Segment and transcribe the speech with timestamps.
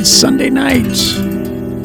[0.00, 0.96] is Sunday night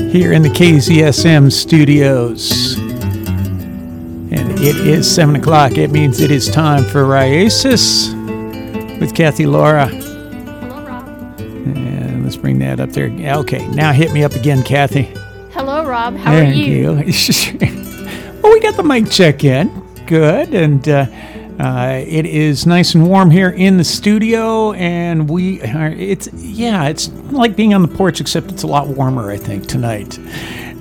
[0.10, 2.78] here in the KZSM studios.
[2.78, 5.78] And it is 7 o'clock.
[5.78, 8.14] It means it is time for Raíces
[9.02, 9.88] with Cathy Lara.
[9.88, 11.08] Hello, Rob.
[11.40, 13.08] And let's bring that up there.
[13.40, 15.14] Okay, now hit me up again, Cathy.
[15.52, 16.16] Hello, Rob.
[16.16, 16.92] How Thank are you?
[18.42, 19.68] well, we got the mic check in.
[20.06, 20.54] Good.
[20.54, 21.08] And uh,
[21.60, 24.74] uh, it is nice and warm here in the studio.
[24.74, 28.88] And we are, it's, yeah, it's like being on the porch, except it's a lot
[28.88, 30.18] warmer, I think, tonight.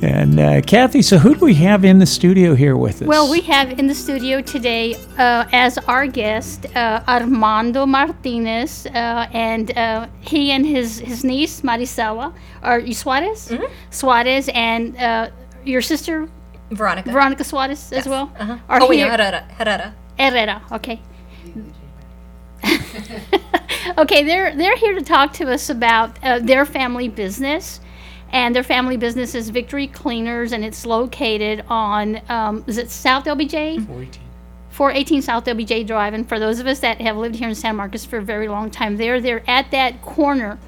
[0.03, 3.09] And uh, Cathy, so who do we have in the studio here with us?
[3.09, 9.27] Well, we have in the studio today uh, as our guest uh, Armando Martinez, uh,
[9.33, 13.65] and uh, he and his, his niece Maricela, or Suarez, Mm-hmm.
[13.91, 15.31] Suarez, and uh,
[15.65, 16.29] your sister
[16.71, 17.11] Veronica.
[17.11, 18.31] Veronica Suarez as well.
[18.39, 18.59] Uh-huh.
[18.69, 19.41] are Oh, wait, here- no, Herrera.
[19.57, 19.95] Herrera.
[20.19, 20.63] Herrera.
[20.73, 21.01] Okay.
[23.99, 27.81] okay, they're they're here to talk to us about uh, their family business,
[28.31, 33.25] and their family business is Victory Cleaners, and it's located on um, is it South
[33.25, 33.87] LBJ?
[34.71, 36.15] 418 South LBJ Drive.
[36.15, 38.49] And for those of us that have lived here in San Marcos for a very
[38.49, 40.59] long time, they're they're at that corner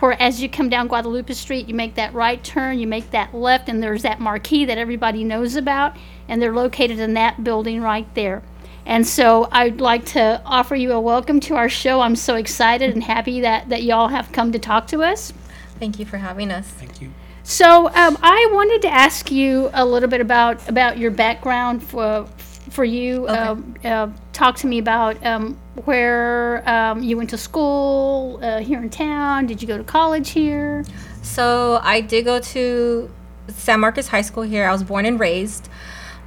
[0.00, 3.32] where as you come down Guadalupe Street, you make that right turn, you make that
[3.32, 7.80] left, and there's that marquee that everybody knows about, and they're located in that building
[7.80, 8.42] right there.
[8.84, 12.00] And so I'd like to offer you a welcome to our show.
[12.00, 15.32] I'm so excited and happy that, that y'all have come to talk to us.
[15.78, 16.66] Thank you for having us.
[16.66, 17.12] Thank you.
[17.44, 22.28] So um, I wanted to ask you a little bit about about your background for
[22.70, 23.28] for you.
[23.28, 28.80] Um, uh, talk to me about um, where um, you went to school uh, here
[28.80, 29.46] in town.
[29.46, 30.84] Did you go to college here?
[31.22, 33.10] So I did go to
[33.48, 34.66] San Marcos High School here.
[34.66, 35.68] I was born and raised.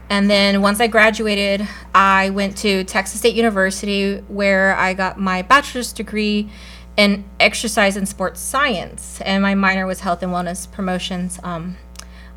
[0.09, 5.41] And then once I graduated, I went to Texas State University where I got my
[5.41, 6.49] bachelor's degree
[6.97, 9.19] in exercise and sports science.
[9.21, 11.39] And my minor was health and wellness promotions.
[11.43, 11.77] Um,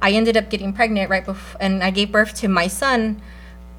[0.01, 3.21] I ended up getting pregnant right before, and I gave birth to my son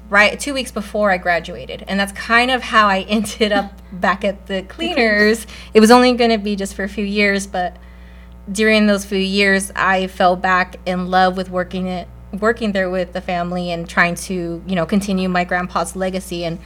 [0.08, 1.84] right two weeks before I graduated.
[1.88, 5.46] And that's kind of how I ended up back at the cleaners.
[5.74, 7.76] It was only going to be just for a few years, but
[8.50, 13.12] during those few years, I fell back in love with working it, working there with
[13.12, 16.44] the family and trying to, you know, continue my grandpa's legacy.
[16.44, 16.58] And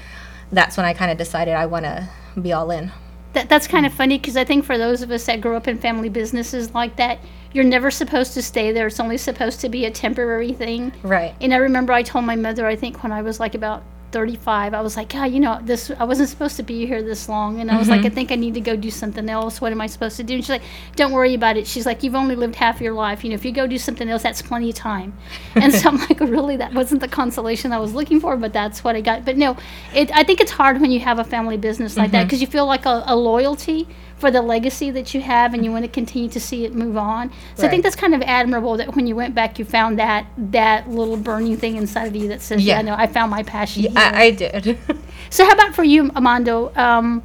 [0.53, 2.09] that's when I kind of decided I want to
[2.41, 2.93] be all in.
[3.33, 5.67] That, that's kind of funny because I think for those of us that grew up
[5.67, 7.19] in family businesses like that,
[7.53, 8.89] you're never supposed to stay there.
[8.89, 10.93] It's only supposed to be a temporary thing.
[11.03, 11.35] Right.
[11.41, 13.83] And I remember I told my mother, I think when I was like about
[14.15, 17.29] 35, I was like, God, you know, this, I wasn't supposed to be here this
[17.29, 17.61] long.
[17.61, 18.15] And I was like, I mm-hmm.
[18.15, 19.61] think I need to go do something else.
[19.61, 20.35] What am I supposed to do?
[20.35, 20.63] And she's like,
[20.95, 21.67] don't worry about it.
[21.67, 23.25] She's like, you've only lived half your life.
[23.25, 25.19] You know, if you go do something else, that's plenty of time.
[25.57, 28.85] And so I'm like, really, that wasn't the consolation I was looking for, but that's
[28.85, 29.25] what I got.
[29.25, 29.57] But no,
[29.93, 32.27] it, I think it's hard when you have a family business like that mm-hmm.
[32.27, 33.89] because you feel like a, a loyalty
[34.25, 36.97] for the legacy that you have and you want to continue to see it move
[36.97, 37.31] on.
[37.57, 40.27] So I think that's kind of admirable that when you went back, you found that
[40.51, 42.83] that little burning thing inside of you that says, "Yeah, Yeah.
[42.83, 44.79] no, I found my passion." here." I, I did.
[45.29, 46.73] so how about for you, Armando?
[46.75, 47.23] Um,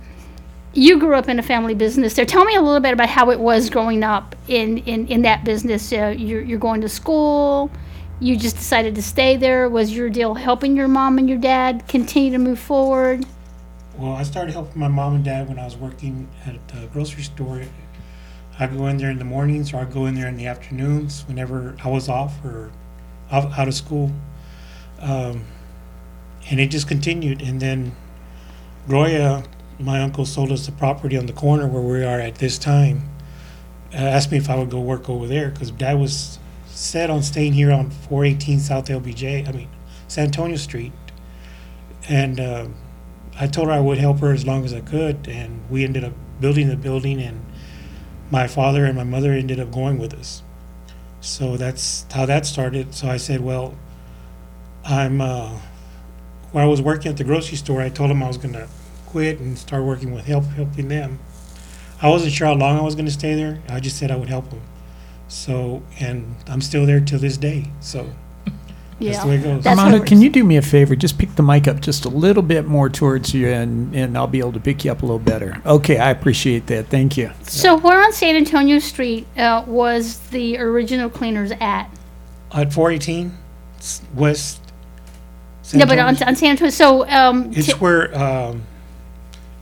[0.73, 2.25] you grew up in a family business there.
[2.25, 5.45] Tell me a little bit about how it was growing up in in, in that
[5.45, 5.93] business.
[5.93, 7.71] Uh, you're you're going to school.
[8.19, 9.69] You just decided to stay there.
[9.69, 13.25] Was your deal helping your mom and your dad continue to move forward?
[13.99, 17.23] Well, I started helping my mom and dad when I was working at a grocery
[17.23, 17.63] store.
[18.57, 21.25] I'd go in there in the mornings or I'd go in there in the afternoons
[21.27, 22.71] whenever I was off or
[23.29, 24.09] out, out of school.
[25.01, 25.43] Um,
[26.49, 27.41] and it just continued.
[27.41, 27.93] And then
[28.87, 29.43] Roya,
[29.79, 33.01] my uncle, sold us the property on the corner where we are at this time.
[33.93, 37.21] Uh, asked me if I would go work over there because dad was set on
[37.21, 39.69] staying here on 418 South LBJ, I mean,
[40.07, 40.93] San Antonio Street.
[42.07, 42.67] And uh,
[43.39, 46.03] I told her I would help her as long as I could, and we ended
[46.03, 47.43] up building the building, and
[48.29, 50.43] my father and my mother ended up going with us.
[51.21, 52.93] So that's how that started.
[52.93, 53.75] So I said, well,
[54.83, 55.57] I'm, uh,
[56.51, 58.67] when I was working at the grocery store, I told them I was going to
[59.05, 61.19] quit and start working with help, helping them.
[62.01, 63.61] I wasn't sure how long I was going to stay there.
[63.69, 64.61] I just said I would help them.
[65.27, 67.71] So, and I'm still there till this day.
[67.79, 68.09] So
[68.99, 69.63] that's the way it goes.
[69.63, 70.95] That's Armando, what can we're- you do me a favor?
[70.95, 74.27] Just pick the mic up just a little bit more towards you, and, and I'll
[74.27, 75.61] be able to pick you up a little better.
[75.65, 76.87] Okay, I appreciate that.
[76.87, 77.31] Thank you.
[77.43, 81.89] So where on San Antonio Street uh, was the original cleaners at?
[82.51, 83.31] At 418
[83.77, 84.61] s- West.
[85.73, 86.29] no, but on, Antonio.
[86.29, 86.71] on San Antonio.
[86.71, 88.63] So um, It's ti- where um,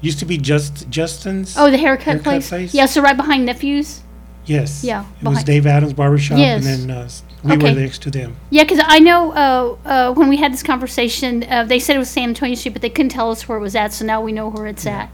[0.01, 1.55] used to be just Justin's.
[1.57, 2.49] oh, the haircut, Haircut place?
[2.49, 2.73] place?
[2.73, 4.01] Yeah, so right behind Nephews.
[4.45, 4.81] Yes.
[4.83, 6.65] Yeah, It was behind- Dave Adams Barbershop, Yes.
[6.65, 7.73] and then uh, s- we Okay.
[7.73, 8.35] were next to them.
[8.49, 11.99] Yeah, because I know uh, uh, when we had this conversation, uh, they said it
[11.99, 14.21] was San Antonio Street, but they couldn't tell us where it was at, so now
[14.21, 15.09] we know where it's at.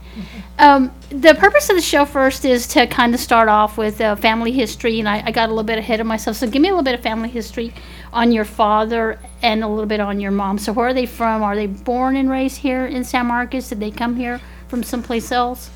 [0.57, 4.15] Um, the purpose of the show first is to kind of start off with uh,
[4.15, 6.37] family history, and I, I got a little bit ahead of myself.
[6.37, 7.73] So give me a little bit of family history
[8.13, 10.57] on your father and a little bit on your mom.
[10.59, 11.43] So where are they from?
[11.43, 13.69] Are they born and raised here in San Marcos?
[13.69, 15.69] Did they come here from someplace else?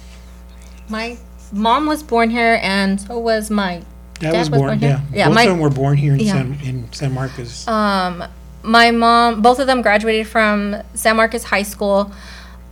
[0.90, 1.18] My
[1.52, 3.82] mom was born here, and so was my
[4.20, 4.90] Dad, was born, born here?
[4.90, 5.18] yeah.
[5.18, 6.34] Yeah, Both my- of them were born here in Yeah.
[6.34, 7.68] San in San Marcos.
[7.68, 8.24] Um,
[8.64, 12.12] my mom, both of them graduated from San Marcos High School.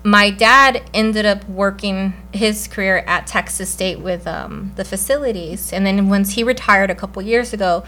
[0.04, 5.86] My dad ended up working his career at Texas State with um, the facilities, and
[5.86, 7.84] then once he retired a couple years ago,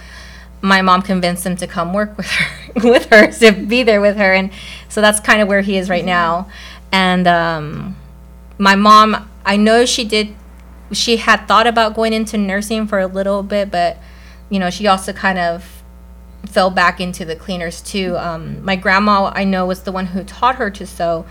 [0.62, 4.18] my mom convinced him to come work with her, with her to be there with
[4.18, 4.50] her, and
[4.90, 6.48] so that's kind of where he is right now.
[6.92, 7.96] And um,
[8.58, 10.34] my mom, I know she did,
[10.92, 13.98] she had thought about going into nursing for a little bit, but
[14.50, 15.84] you know, she also kind of
[16.46, 18.18] fell back into the cleaners too.
[18.18, 21.26] Um, my grandma, I know, was the one who taught her to sew,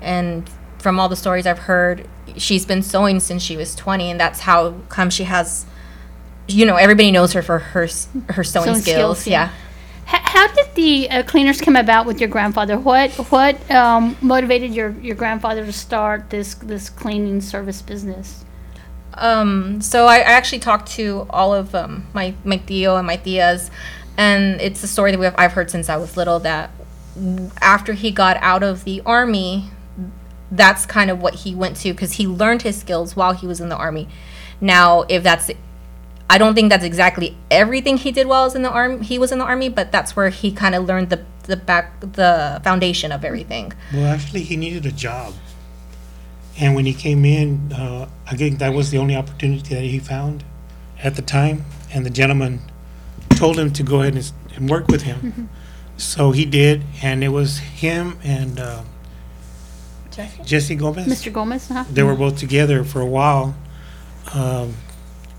[0.00, 0.48] and
[0.78, 4.40] from all the stories I've heard, she's been sewing since she was 20, and that's
[4.40, 5.66] how come she has.
[6.48, 7.86] You know, everybody knows her for her
[8.30, 8.82] her sewing, Sewing skills.
[8.82, 9.50] skills, yeah.
[9.50, 9.52] yeah.
[10.12, 12.76] H- how did the uh, cleaners come about with your grandfather?
[12.76, 18.44] What what um, motivated your, your grandfather to start this this cleaning service business?
[19.20, 23.16] Um, so I, I actually talked to all of um, my my tío and my
[23.16, 23.70] tias,
[24.16, 26.40] and it's a story that we have, I've heard since I was little.
[26.40, 26.70] That
[27.60, 29.70] after he got out of the army,
[30.50, 33.60] that's kind of what he went to because he learned his skills while he was
[33.60, 34.08] in the army.
[34.60, 35.50] Now, if that's
[36.30, 39.04] I don't think that's exactly everything he did while he was in the army.
[39.04, 41.98] He was in the army, but that's where he kind of learned the the back
[42.00, 43.72] the foundation of everything.
[43.92, 45.34] Well, actually, he needed a job.
[46.58, 49.98] And when he came in, uh, I think that was the only opportunity that he
[49.98, 50.44] found
[51.02, 51.64] at the time.
[51.92, 52.60] And the gentleman
[53.30, 55.48] told him to go ahead and, s- and work with him.
[55.96, 58.82] So he did, and it was him and uh,
[60.44, 61.06] Jesse Gomez.
[61.06, 61.32] Mr.
[61.32, 61.84] Gomez, huh?
[61.90, 63.54] They were both together for a while.
[64.34, 64.74] Um,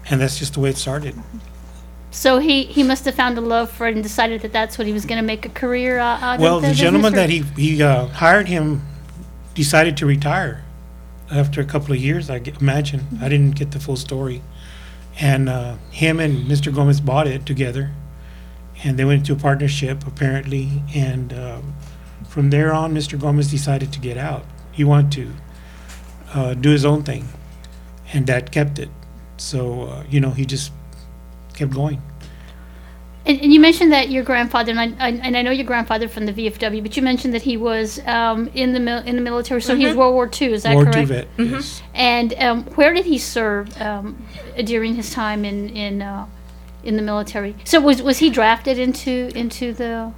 [0.10, 1.16] and that's just the way it started.
[2.10, 4.88] So he, he must have found a love for it and decided that that's what
[4.88, 6.42] he was going to make a career uh, out of.
[6.42, 8.82] Well, the business, gentleman or- that he, he uh, hired him
[9.54, 10.64] decided to retire
[11.32, 13.20] after a couple of years, I imagine.
[13.22, 14.42] I didn't get the full story.
[15.20, 16.74] And uh, him and Mr.
[16.74, 17.92] Gomez bought it together.
[18.84, 20.84] And they went into a partnership, apparently.
[20.94, 21.74] And um,
[22.28, 23.20] from there on, Mr.
[23.20, 24.46] Gomez decided to get out.
[24.72, 25.34] He wanted to
[26.34, 27.28] uh, do his own thing.
[28.14, 28.90] And Dad kept it.
[29.38, 30.72] So, uh, you know, he just
[31.54, 32.02] kept going.
[33.26, 36.08] And, and you mentioned that your grandfather, and I, I, and I know your grandfather
[36.08, 39.22] from the VFW, but you mentioned that he was um, in the mil- in the
[39.22, 39.62] military.
[39.62, 40.54] So he was World War II.
[40.54, 41.08] Is that War II correct?
[41.08, 41.28] vet.
[41.38, 41.84] Yes.
[41.94, 44.26] And um, where did he serve um,
[44.64, 46.26] during his time in in uh,
[46.84, 47.56] in the military?
[47.64, 50.12] So was was he drafted into into the?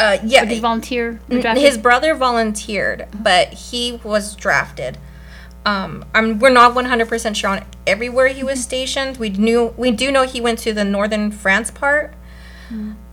[0.00, 1.20] Uh, yeah, did he volunteer?
[1.28, 1.62] drafted?
[1.62, 4.98] His brother volunteered, but he was drafted.
[5.64, 9.18] Um, I'm, we're not 100% sure on everywhere he was stationed.
[9.18, 12.14] We knew we do know he went to the northern France part.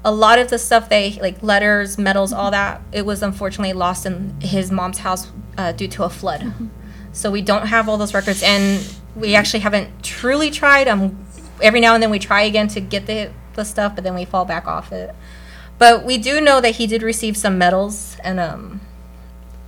[0.06, 4.06] A lot of the stuff they like letters, medals, all that it was unfortunately lost
[4.06, 6.54] in his mom's house uh, due to a flood.
[7.12, 10.88] So we don't have all those records, and we actually haven't truly tried.
[10.88, 11.25] Um,
[11.62, 14.24] every now and then we try again to get the the stuff, but then we
[14.25, 15.13] fall back off it.
[15.78, 18.81] But we do know that he did receive some medals and um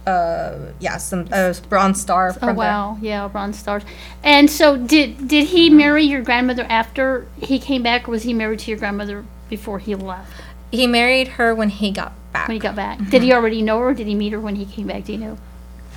[0.08, 3.84] uh yeah some uh, bronze star from Oh the- wow, yeah, Bronze Stars.
[4.24, 8.34] And so, did did he marry your grandmother after he came back, or was he
[8.34, 10.32] married to your grandmother before he left?
[10.72, 12.48] he married her when he got back.
[12.48, 13.90] When he got back, did he already know her?
[13.90, 15.04] or Did he meet her when he came back?
[15.04, 15.38] Do you know?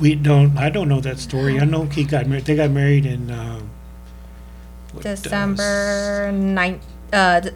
[0.00, 0.58] We don't.
[0.58, 1.60] I don't know that story.
[1.60, 2.44] I know he got married.
[2.44, 3.60] They got married in uh,
[4.92, 6.80] what, uh, December nine
[7.12, 7.50] uh d-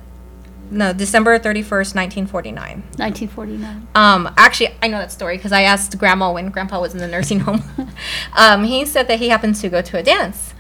[0.71, 3.89] no December 31st 1949 1949.
[3.95, 7.09] um actually I know that story because I asked grandma when grandpa was in the
[7.09, 7.63] nursing home
[8.37, 10.53] um he said that he happened to go to a dance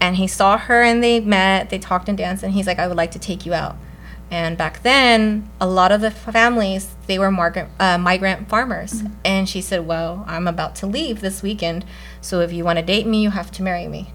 [0.00, 2.86] and he saw her and they met they talked and danced and he's like I
[2.86, 3.76] would like to take you out
[4.30, 9.48] and back then a lot of the families they were migrant uh, migrant farmers and
[9.48, 11.84] she said well I'm about to leave this weekend
[12.20, 14.10] so if you want to date me you have to marry me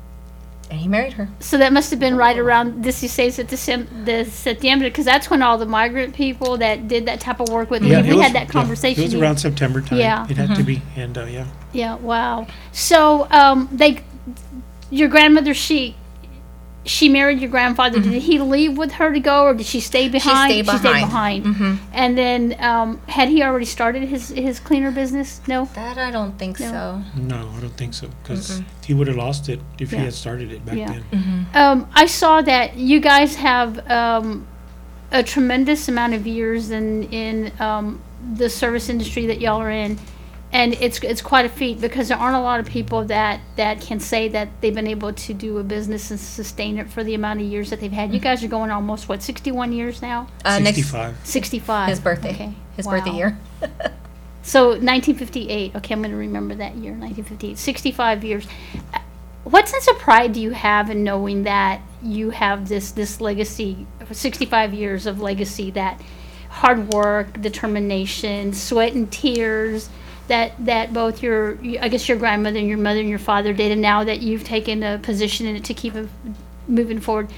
[0.70, 3.04] and he married her So that must have been right around this.
[3.04, 6.88] You say it's at December, the September, because that's when all the migrant people that
[6.88, 7.84] did that type of work with.
[7.84, 9.04] Yeah, we was- had that yeah, conversation.
[9.04, 10.00] It was around September time.
[10.00, 10.26] Yeah.
[10.30, 11.46] It had to be, and uh, yeah.
[11.74, 12.48] Yeah, wow.
[12.72, 14.02] So, um, they,
[14.90, 15.98] your grandmother, she,
[16.84, 18.00] she married your grandfather.
[18.00, 20.52] Did he leave with her to go, or did she stay behind?
[20.52, 21.46] She stayed behind.
[21.46, 21.76] Mm-hmm.
[21.94, 25.42] And then, um, had he already started his his cleaner business?
[25.48, 25.66] No.
[25.76, 27.04] That I don't think so.
[27.16, 30.00] No, I don't think so, because he would have lost it if Yeah.
[30.00, 31.00] he had started it back Yeah.
[31.12, 31.46] then.
[31.54, 34.48] Um, I saw that you guys have um,
[35.12, 38.02] a tremendous amount of years in in um,
[38.36, 40.00] the service industry that y'all are in,
[40.54, 43.80] and it's it's quite a feat because there aren't a lot of people that that
[43.82, 47.14] can say that they've been able to do a business and sustain it for the
[47.14, 48.14] amount of years that they've had.
[48.14, 51.16] You guys are going almost what sixty one years now, Uh, next Sixty-five.
[51.24, 51.90] sixty five.
[51.90, 52.54] his birthday, Okay.
[52.76, 53.18] his birthday Wow.
[53.18, 53.38] year.
[54.44, 55.76] So 1958.
[55.76, 57.60] Okay, I'm going to remember that year, 1958.
[57.60, 58.48] 65 years.
[58.92, 58.98] Uh,
[59.44, 63.86] What sense of pride do you have in knowing that you have this this legacy,
[64.12, 66.02] 65 years of legacy, that
[66.50, 69.90] hard work, determination, sweat and tears
[70.32, 73.72] that that both your I guess your grandmother and your mother and your father did,
[73.72, 76.08] and now that you've taken a position in it to keep it
[76.68, 77.30] moving forward.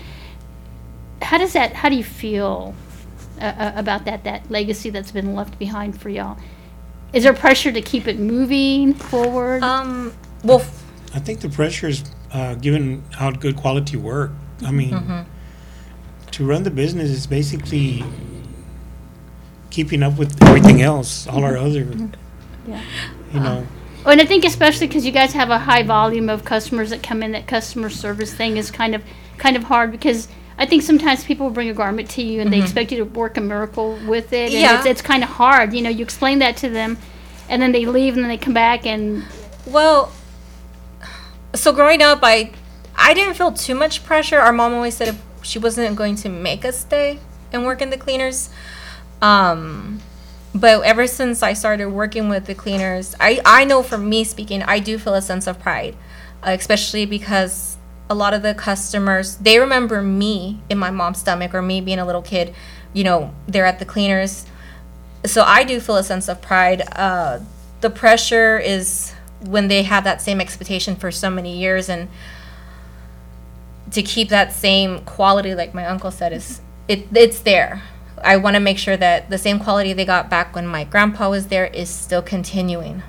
[1.22, 1.74] How does that?
[1.74, 2.76] How do you feel
[3.42, 6.38] uh, uh, about that that legacy that's been left behind for y'all?
[7.14, 9.64] Is there pressure to keep it moving forward?
[9.64, 10.84] Um, well, f-
[11.16, 14.32] I think the pressure is uh, giving out good quality work.
[14.64, 15.26] I mean,
[16.32, 18.04] to run the business is basically
[19.72, 21.86] keeping up with everything else, all our other,
[22.68, 22.82] Yeah.
[23.34, 23.68] you know.
[24.06, 27.02] Oh, and I think especially because you guys have a high volume of customers that
[27.02, 29.02] come in, that customer service thing is kind of
[29.38, 30.28] kind of hard because
[30.58, 33.38] I think sometimes people bring a garment to you and they expect you to work
[33.38, 34.78] a miracle with it, and Yeah.
[34.78, 35.74] it's, it's kind of hard.
[35.74, 36.98] You know, you explain that to them,
[37.50, 39.24] and then they leave, and then they come back, and
[39.66, 40.12] well,
[41.56, 42.52] so growing up, I
[42.96, 44.40] I didn't feel too much pressure.
[44.40, 47.20] Our mom always said if she wasn't going to make us stay
[47.52, 48.50] and work in the cleaners.
[49.22, 50.02] Um,
[50.56, 54.62] but ever since I started working with the cleaners, I, I know for me speaking,
[54.64, 55.96] I do feel a sense of pride,
[56.46, 57.78] uh, especially because
[58.10, 62.00] a lot of the customers, they remember me in my mom's stomach or me being
[62.00, 62.54] a little kid,
[62.94, 64.46] you know, they're at the cleaners.
[65.26, 66.84] So I do feel a sense of pride.
[66.92, 67.40] Uh,
[67.82, 72.10] the pressure is when they have that same expectation for so many years and
[73.92, 77.84] to keep that same quality like my uncle said is it it's there
[78.24, 81.30] i want to make sure that the same quality they got back when my grandpa
[81.30, 83.02] was there is still continuing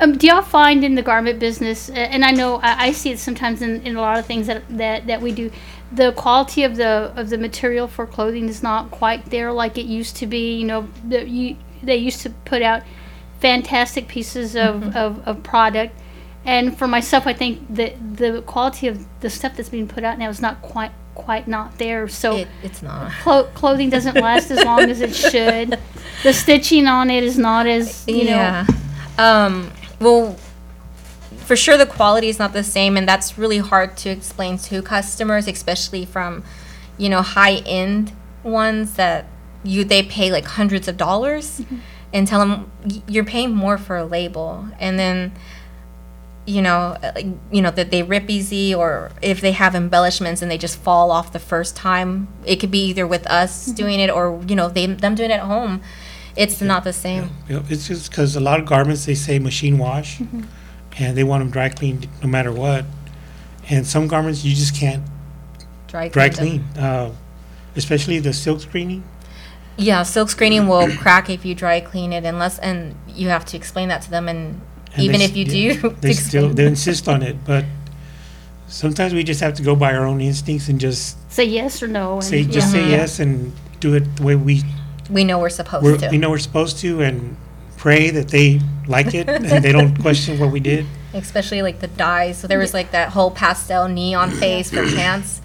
[0.00, 3.18] Um, do y'all find in the garment business, and I know I, I see it
[3.18, 5.50] sometimes in, in a lot of things that, that, that we do,
[5.92, 9.84] the quality of the of the material for clothing is not quite there like it
[9.84, 10.56] used to be.
[10.56, 12.82] You know, the, you, they used to put out
[13.40, 15.94] fantastic pieces of, of, of product,
[16.46, 20.18] and for myself, I think that the quality of the stuff that's being put out
[20.18, 22.08] now is not quite quite not there.
[22.08, 25.78] So it, it's not clo- clothing doesn't last as long as it should.
[26.22, 28.30] The stitching on it is not as you know.
[28.30, 28.66] yeah
[29.18, 30.36] um well
[31.36, 34.80] for sure the quality is not the same and that's really hard to explain to
[34.82, 36.42] customers especially from
[36.96, 38.12] you know high end
[38.42, 39.26] ones that
[39.64, 41.60] you they pay like hundreds of dollars
[42.14, 42.70] and tell them
[43.06, 45.32] you're paying more for a label and then
[46.50, 50.42] you know uh, like, you know that they rip easy or if they have embellishments
[50.42, 54.00] and they just fall off the first time it could be either with us doing
[54.00, 55.80] it or you know they them doing it at home
[56.36, 57.30] it's not the same.
[57.48, 60.20] You know, it's just because a lot of garments they say machine wash,
[60.98, 62.84] and they want them dry cleaned no matter what.
[63.68, 65.02] And some garments you just can't
[65.86, 67.12] dry, dry clean clean, uh,
[67.76, 69.04] especially the silk screening.
[69.76, 73.56] Yeah, silk screening will crack if you dry clean it unless and you have to
[73.56, 74.60] explain that to them and,
[74.94, 77.44] And even they if you yeah, do they explain- still they insist on it.
[77.44, 77.64] But
[78.68, 81.88] sometimes we just have to go by our own instincts and just Say yes or
[81.88, 82.14] no.
[82.14, 84.62] And, say just say yes and do it the way we
[85.08, 86.08] we know we're supposed we're, to.
[86.10, 87.36] we know we're supposed to, and
[87.76, 90.86] pray that they like it and they don't question what we did.
[91.14, 92.38] Especially like the dyes.
[92.38, 95.40] So there was like that whole pastel neon phase for pants.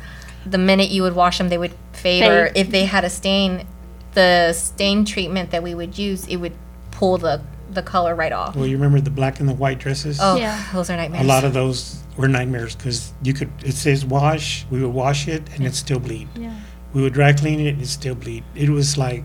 [0.45, 2.23] The minute you would wash them, they would fade.
[2.23, 2.57] Or Fade.
[2.57, 3.65] if they had a stain,
[4.13, 6.53] the stain treatment that we would use, it would
[6.91, 7.41] pull the
[7.75, 8.55] the color right off.
[8.55, 10.17] Well, you remember the black and the white dresses?
[10.22, 10.62] Oh, Yeah.
[10.74, 11.24] those are nightmares.
[11.24, 13.51] A lot of those were nightmares because you could.
[13.63, 14.65] It says wash.
[14.72, 16.27] We would wash it and it still bleed.
[16.39, 16.53] Yeah.
[16.94, 18.44] We would dry clean it and it still bleed.
[18.55, 19.24] It was like,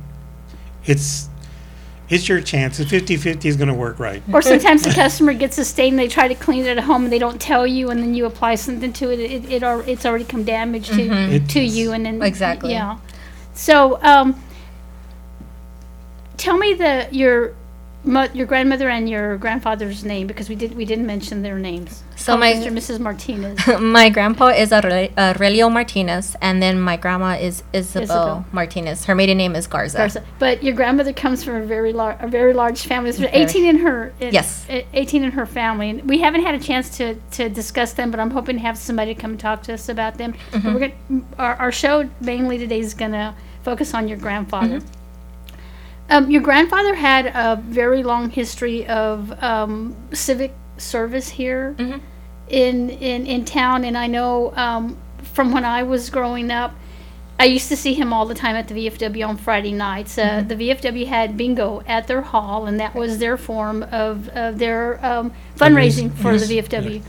[0.86, 1.28] it's,
[2.08, 2.80] it's your chance.
[2.80, 4.20] It's 50-50 is gonna work right.
[4.32, 7.12] Or sometimes the customer gets a stain, they try to clean it at home, and
[7.12, 9.20] they don't tell you, and then you apply something to it.
[9.20, 12.72] It, it al- it's already come damaged to It- to you, and then Exactly.
[12.72, 12.98] yeah.
[13.54, 14.42] So, um,
[16.36, 17.54] tell me the your
[18.04, 22.02] mo- your grandmother and your grandfather's name because we did we didn't mention their names.
[22.16, 22.66] So Call my- Mr.
[22.66, 22.98] and Mrs.
[23.00, 23.58] Martinez.
[23.80, 28.44] my grandpa is Aure- Aurelio Martinez, and then my grandma is Isabel, Isabel.
[28.52, 29.04] Martinez.
[29.06, 29.96] Her maiden name is Garza.
[29.98, 30.24] Garza.
[30.38, 33.10] But your grandmother comes from a very large, a very large family.
[33.10, 33.42] There's Very.
[33.44, 34.12] 18 in her.
[34.20, 34.66] in- Yes.
[34.68, 35.90] eh, 18 in her family.
[35.90, 38.76] And we haven't had a chance to, to discuss them, but I'm hoping to have
[38.76, 40.34] somebody come talk to us about them.
[40.52, 44.80] But We're gonna, our, our show mainly today is going to focus on your grandfather.
[46.10, 51.74] Um, your grandfather had a very long history of um, civic service here
[52.48, 56.74] in, in in town, and I know um, from when I was growing up,
[57.38, 60.18] I used to see him all the time at the VFW on Friday nights.
[60.18, 64.58] Uh, The VFW had bingo at their hall, and that was their form of, of
[64.58, 66.94] their um, fundraising for the VFW.
[66.96, 67.04] yes.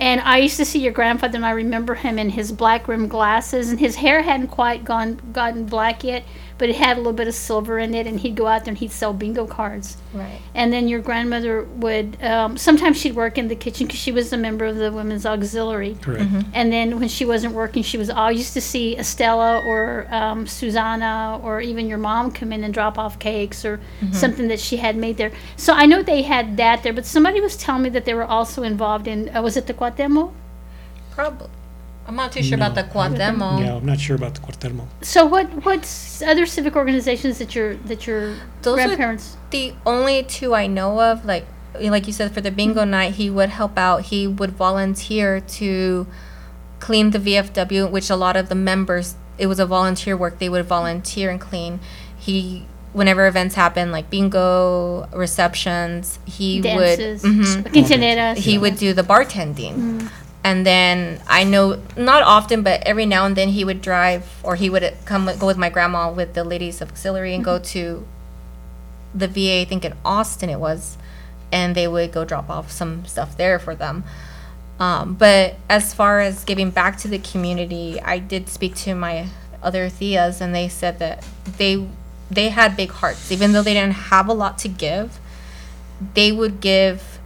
[0.00, 3.10] And I used to see your grandfather, and I remember him in his black rimmed
[3.10, 6.22] glasses, and his hair hadn't quite gone gotten black yet,
[6.58, 8.06] but it had a little bit of silver in it.
[8.06, 9.96] And he'd go out there and he'd sell bingo cards.
[10.12, 10.40] Right.
[10.54, 14.32] And then your grandmother would um, sometimes she'd work in the kitchen because she was
[14.32, 15.96] a member of the women's auxiliary.
[16.00, 16.30] Correct.
[16.52, 20.46] And then when she wasn't working, she was I used to see Estella or um,
[20.46, 23.80] Susanna or even your mom come in and drop off cakes or
[24.12, 25.32] something that she had made there.
[25.56, 28.24] So I know they had that there, but somebody was telling me that they were
[28.24, 30.32] also involved in uh, was it the Cuauhtemoc?
[31.10, 31.48] Probably.
[32.08, 32.88] I'm not too sure about the No.
[32.88, 33.60] Cuauhtemoc.
[33.60, 34.86] Yeah, I'm not sure about the Cuauhtemoc.
[35.02, 39.36] So what what's other civic organizations that your that your Those are- grandparents?
[39.50, 41.44] The only two I know of, like
[41.80, 44.06] like you said, for the bingo night, he would help out.
[44.06, 46.06] He would volunteer to
[46.80, 50.38] clean the VFW, which a lot of the members, it was a volunteer work.
[50.38, 51.78] They would volunteer and clean.
[52.18, 57.32] He, whenever events happen, like bingo receptions, he dances, would.
[57.32, 57.62] mhm.
[57.72, 58.36] quinceaneras.
[58.38, 60.08] he would do the bartending.
[60.44, 64.56] And then I know not often, but every now and then he would drive or
[64.56, 67.58] he would come with- go with my grandma with the ladies of auxiliary and go
[67.58, 68.06] to
[69.14, 70.96] the VA, I think in Austin it was,
[71.50, 74.04] and they would go drop off some stuff there for them.
[74.78, 79.26] Um, but as far as giving back to the community, I did speak to my
[79.62, 81.24] other tias, and they said that
[81.58, 81.86] they
[82.30, 85.18] they had big hearts, even though they didn't have a lot to give.
[86.14, 87.17] They would give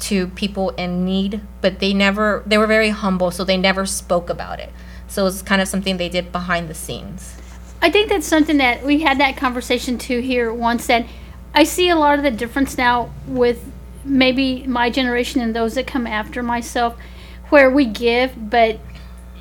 [0.00, 4.30] to people in need, but they never they were very humble, so they never spoke
[4.30, 4.72] about it.
[5.06, 7.36] So it's kind of something they did behind the scenes.
[7.82, 11.06] I think that's something that we had that conversation too here once that
[11.54, 13.64] I see a lot of the difference now with
[14.04, 16.96] maybe my generation and those that come after myself
[17.50, 18.78] where we give but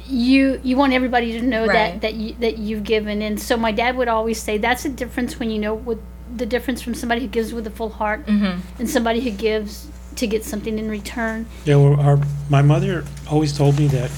[0.05, 2.01] you you want everybody to know that Right.
[2.01, 5.39] that you that you've given and so my dad would always say that's a difference
[5.39, 5.99] when you know what
[6.35, 8.59] the difference from somebody who gives with a full heart mm-hmm.
[8.79, 9.87] and somebody who gives
[10.19, 14.11] to get something in return Yeah, well, our, my mother always told me that,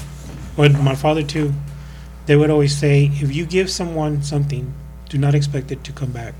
[0.56, 1.52] or my father too,
[2.26, 4.72] they would always say, if you give someone something,
[5.08, 6.34] do not expect it to come back.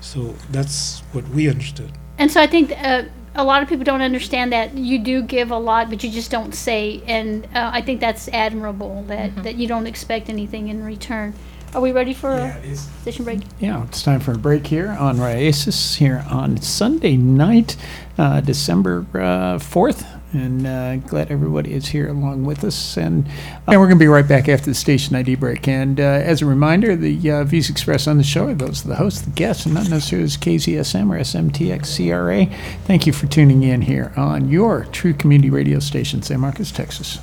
[0.00, 1.90] So that's what we understood.
[2.18, 5.50] And so I think uh, a lot of people don't understand that you do give
[5.50, 7.02] a lot, but you just don't say.
[7.06, 11.34] And uh, I think that's admirable that, that you don't expect anything in return.
[11.74, 13.40] Are we ready for a station break?
[13.60, 17.76] Yeah, it's time for a break here on Raíces here on Sunday night,
[18.16, 20.06] uh, December uh, 4th.
[20.32, 22.96] And uh, glad everybody is here along with us.
[22.96, 23.26] And,
[23.66, 25.68] and we're going to be right back after the station ID break.
[25.68, 28.88] And uh, as a reminder, the uh, views expressed on the show are those of
[28.88, 32.46] the host, the guests, and not necessarily as KZSM or SMTX CRA.
[32.86, 37.20] Thank you for tuning in here on your true community radio station, San Marcos, Texas.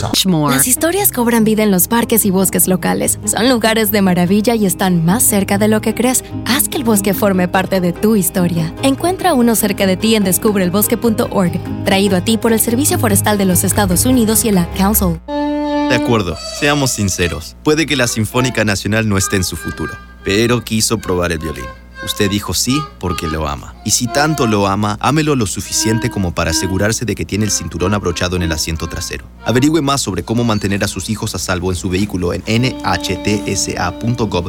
[0.50, 3.20] Las historias cobran vida en los parques y bosques locales.
[3.26, 6.24] Son lugares de maravilla y están más cerca de lo que crees.
[6.46, 8.74] Haz que el bosque forme parte de tu historia.
[8.84, 11.84] Encuentra uno cerca de ti en descubrelbosque.org.
[11.86, 15.20] Traído a ti por el Servicio Forestal de los Estados Unidos y el Ad Council.
[15.28, 17.56] De acuerdo, seamos sinceros.
[17.64, 19.94] Puede que la Sinfónica Nacional no esté en su futuro,
[20.24, 21.66] pero quiso probar el violín.
[22.08, 23.76] Usted dijo sí porque lo ama.
[23.84, 27.52] Y si tanto lo ama, ámelo lo suficiente como para asegurarse de que tiene el
[27.52, 29.26] cinturón abrochado en el asiento trasero.
[29.44, 33.84] Averigüe más sobre cómo mantener a sus hijos a salvo en su vehículo en nhtsa.gov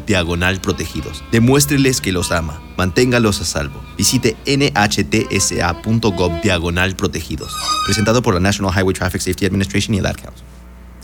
[0.07, 1.25] diagonal protegidos.
[1.33, 2.63] Demuéstreles que los ama.
[2.77, 3.83] Manténgalos a salvo.
[3.97, 7.57] Visite nhtsa.gov diagonal protegidos.
[7.87, 10.15] Presentado por la National Highway Traffic Safety Administration y el Ad.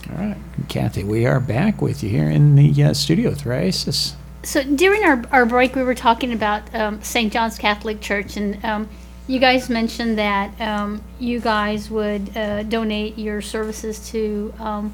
[0.09, 0.37] All right,
[0.69, 4.15] Kathy, we are back with you here in the uh, studio with Raíces.
[4.45, 7.33] So during our, our break, we were talking about um, St.
[7.33, 8.87] John's Catholic Church, and um,
[9.27, 14.93] you guys mentioned that um, you guys would uh, donate your services to um,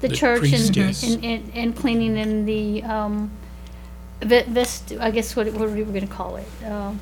[0.00, 1.02] the, The church priest, and, yes.
[1.04, 3.30] and, and, and cleaning in the um,
[4.20, 4.92] vi- vest.
[5.00, 6.46] I guess what, what we were going to call it.
[6.66, 7.00] Um,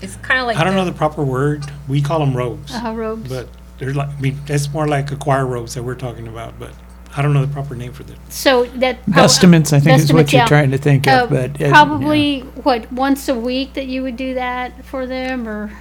[0.00, 1.64] It's kind of like I don't know the proper word.
[1.88, 2.72] We call them robes.
[2.72, 3.28] uh, robes.
[3.28, 6.58] But they're like, I mean, that's more like a choir robes that we're talking about,
[6.60, 6.72] but
[7.18, 8.16] I don't know the proper name for that.
[8.32, 10.46] So that Vestments, I think, is what Vestments, you're yeah.
[10.46, 14.16] trying to think of, Uh, but, uh, probably what once a week that you would
[14.16, 15.72] do that for them, or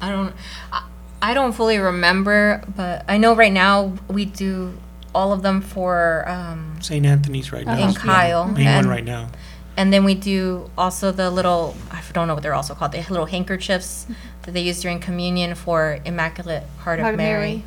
[0.00, 0.32] I don't
[0.72, 0.84] I,
[1.20, 4.74] I don't fully remember, but I know right now we do
[5.12, 7.04] all of them for um, St.
[7.04, 7.78] Anthony's right now.
[7.78, 8.46] in is the Kyle.
[8.46, 9.30] Main and, one right now.
[9.76, 13.04] and then we do also the little I don't know what they're also called, the
[13.10, 14.06] little handkerchiefs
[14.42, 17.64] that they use during communion for Immaculate Heart, Heart of Mary.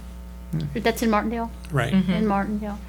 [0.73, 1.51] That's in Martindale.
[1.69, 1.93] Right.
[1.93, 2.79] In Martindale.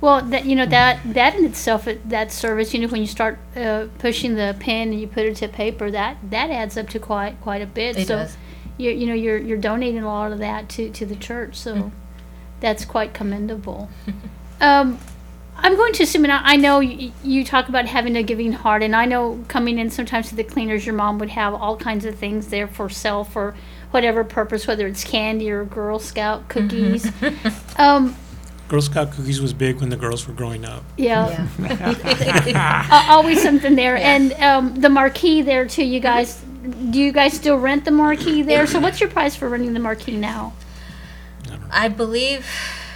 [0.00, 3.38] Well, that you know that that in itself, that service, you know, when you start
[3.54, 6.98] uh, pushing the pen and you put it to paper, that that adds up to
[6.98, 7.98] quite quite a bit.
[7.98, 8.36] It so, does.
[8.78, 11.92] you you know you're you're donating a lot of that to to the church, so
[12.60, 13.90] that's quite commendable.
[14.62, 14.98] um,
[15.58, 18.52] I'm going to assume, and I I know you, you talk about having a giving
[18.52, 21.76] heart, and I know coming in sometimes to the cleaners, your mom would have all
[21.76, 23.54] kinds of things there for sale for
[23.90, 27.10] whatever purpose, whether it's candy or Girl Scout cookies.
[27.76, 28.16] um,
[28.70, 30.84] Girl Scout cookies was big when the girls were growing up.
[30.96, 31.48] yeah,
[32.90, 35.84] Al- always something there, and um, the marquee there too.
[35.84, 36.40] You guys,
[36.90, 38.68] do you guys still rent the marquee there?
[38.68, 40.52] So, what's your price for renting the marquee now?
[41.72, 42.46] I believe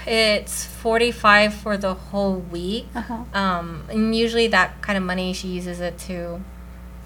[0.06, 2.86] it's 45 for the whole week.
[2.94, 3.24] Uh-huh.
[3.34, 6.40] Um, and usually that kind of money she uses it to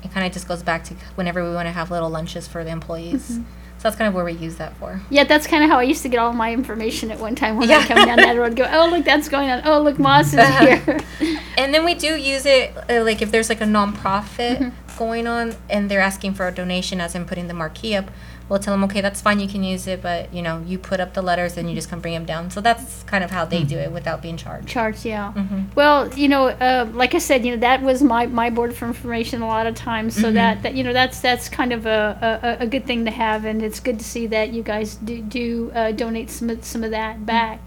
[0.02, 2.64] it kind of just goes back to whenever we want to have little lunches for
[2.64, 3.31] the employees.
[3.33, 3.42] Mm-hmm.
[3.79, 5.01] So that's kind of where we use that for.
[5.09, 7.57] Yeah, that's kind of how I used to get all my information at one time
[7.57, 7.79] when Yeah.
[7.79, 8.57] I come down that road.
[8.57, 9.62] Go, oh look, that's going on.
[9.64, 10.67] Oh look, Moss is Uh-huh.
[11.21, 11.38] here.
[11.57, 14.99] And then we do use it uh, like if there's like a nonprofit Mm-hmm.
[14.99, 18.11] going on and they're asking for a donation as in putting the marquee up,
[18.49, 21.01] we'll tell them, okay, that's fine, you can use it, but you know, you put
[21.01, 22.51] up the letters and you just come bring them down.
[22.51, 24.69] So that's kind of how they do it without being charged.
[24.69, 25.33] Charts, yeah.
[25.37, 25.61] Mm-hmm.
[25.75, 28.87] Well, you know, uh, like I said, you know, that was my, my board for
[28.87, 30.15] information a lot of times.
[30.15, 30.35] So Mhm.
[30.35, 33.45] that, that you know, that's that's kind of a, a, a good thing to have,
[33.45, 36.83] and it's good to see that you guys do do uh, donate some of, some
[36.85, 37.61] of that back.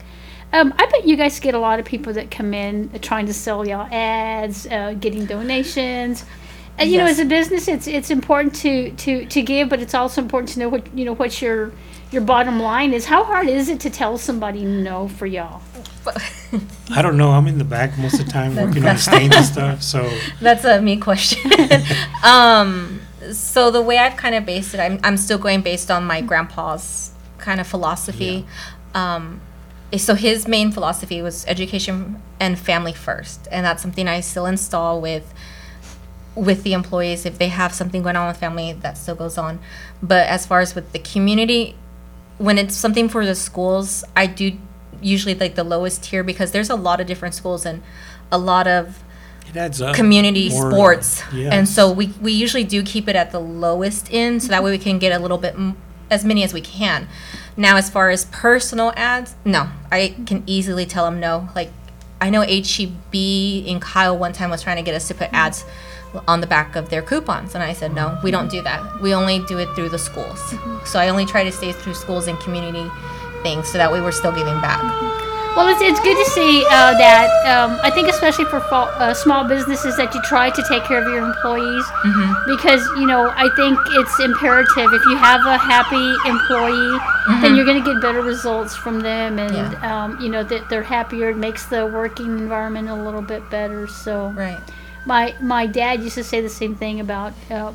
[0.54, 3.34] Um, I bet you guys get a lot of people that come in trying to
[3.34, 6.26] sell y'all ads, uh, getting donations.
[6.82, 9.94] And you know, as a business, it's it's important to, to, to give, but it's
[9.94, 11.72] also important to know what you know what your
[12.12, 13.06] your bottom line is.
[13.06, 15.62] How hard is it to tell somebody no for y'all?
[16.92, 17.32] I don't know.
[17.32, 19.84] I'm in the back most of the time working on stains and stuff.
[19.84, 21.52] So That's a me question.
[22.24, 26.04] um, so the way I've kind of based it, I'm, I'm still going based on
[26.04, 28.46] my grandpa's kind of philosophy.
[28.94, 29.40] Um,
[29.94, 34.48] eh, so his main philosophy was education and family first, and that's something I still
[34.48, 35.34] install with
[36.36, 39.60] with the employees if they have something going on with family that still goes on.
[40.02, 41.76] But as far as with the community,
[42.38, 44.58] when it's something for the schools, I do
[45.02, 47.82] usually like the lowest tier because there's a lot of different schools and
[48.32, 49.04] a lot of
[49.50, 49.96] it adds up.
[49.96, 51.24] community More, sports.
[51.34, 51.50] yeah.
[51.54, 54.72] And so we, we usually do keep it at the lowest end so that way
[54.72, 55.76] we can get a little bit m-
[56.10, 57.08] as many as we can.
[57.58, 61.50] Now, as far as personal ads, no, I can easily tell them no.
[61.54, 61.70] Like,
[62.22, 65.66] I know HEB in Kyle one time was trying to get us to put ads
[66.28, 67.56] on the back of their coupons.
[67.56, 69.02] And I said, no, we don't do that.
[69.02, 70.40] We only do it through the schools.
[70.86, 72.90] So I only try to stay through schools and community
[73.44, 74.82] things so that way we're still giving back.
[75.56, 77.28] Well, it's, it's good to see uh, that.
[77.46, 81.12] Um, I think, especially for uh, small businesses, that you try to take care of
[81.12, 81.84] your employees
[82.48, 84.94] because you know I think it's imperative.
[84.94, 86.98] If you have a happy employee,
[87.42, 87.56] then Mhm.
[87.58, 90.04] you're going to get better results from them, and Yeah.
[90.06, 91.32] um, you know that they're happier.
[91.32, 93.88] It makes the working environment a little bit better.
[93.88, 94.60] So, right.
[95.06, 97.34] My my dad used to say the same thing about.
[97.50, 97.74] Uh,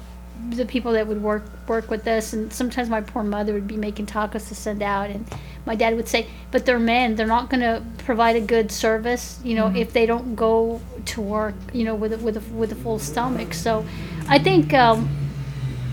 [0.51, 3.77] the people that would work work with us, and sometimes my poor mother would be
[3.77, 5.27] making tacos to send out, and
[5.65, 9.41] my dad would say, "But they're men; they're not going to provide a good service,
[9.43, 9.79] you know, Mhm.
[9.79, 12.99] if they don't go to work, you know, with a, with a, with a full
[13.01, 13.85] stomach." So,
[14.29, 15.09] I think um,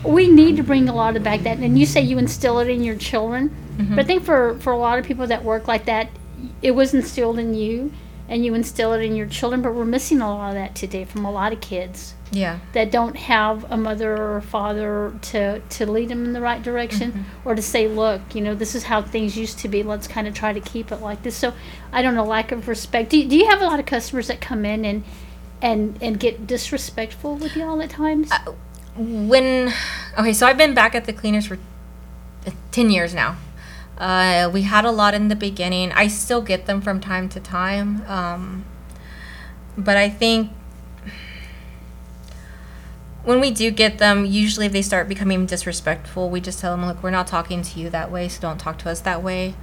[0.04, 1.58] we need to bring a lot of back that.
[1.58, 3.96] And you say you instill it in your children, Mhm.
[3.96, 6.10] but I think for for a lot of people that work like that,
[6.62, 7.92] it was instilled in you.
[8.34, 9.62] And you instill it in your children.
[9.62, 12.60] But we're missing a lot of that today from a lot of kids Yeah.
[12.74, 16.62] that don't have a mother or a father to to lead them in the right
[16.64, 19.84] direction or to say, look, you know, this is how things used to be.
[19.84, 21.36] Let's kind of try to keep it like this.
[21.36, 21.54] So
[21.92, 23.12] I don't know, lack of respect.
[23.12, 25.04] Do you, do you have a lot of customers that come in and
[25.62, 28.30] and and get disrespectful with you all at times?
[28.96, 29.74] when
[30.20, 31.58] okay so i've been back at the cleaners for
[32.46, 33.36] uh, 10 years now
[33.98, 37.40] uh, we had a lot in the beginning i still get them from time to
[37.40, 38.66] time um,
[39.78, 40.50] but i think
[43.24, 46.86] when we do get them usually if they start becoming disrespectful we just tell them
[46.86, 49.54] look we're not talking to you that way so don't talk to us that way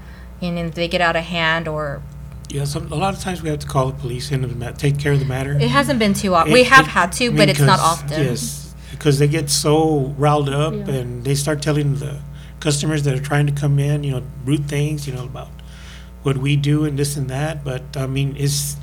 [0.40, 2.00] and if they get out of hand or
[2.48, 4.70] Yeah, some, a lot of times we have to call the police in to ma-
[4.72, 5.52] take care of the matter.
[5.52, 8.24] it hasn't been too often we have it- had to I but it's not often
[8.24, 10.88] Yes, because they get so riled up Yeah.
[10.94, 12.18] and they start telling the
[12.60, 15.48] customers that are trying to come in, you know, rude things, you know, about
[16.22, 17.64] what we do and this and that.
[17.64, 18.76] But I mean, it's,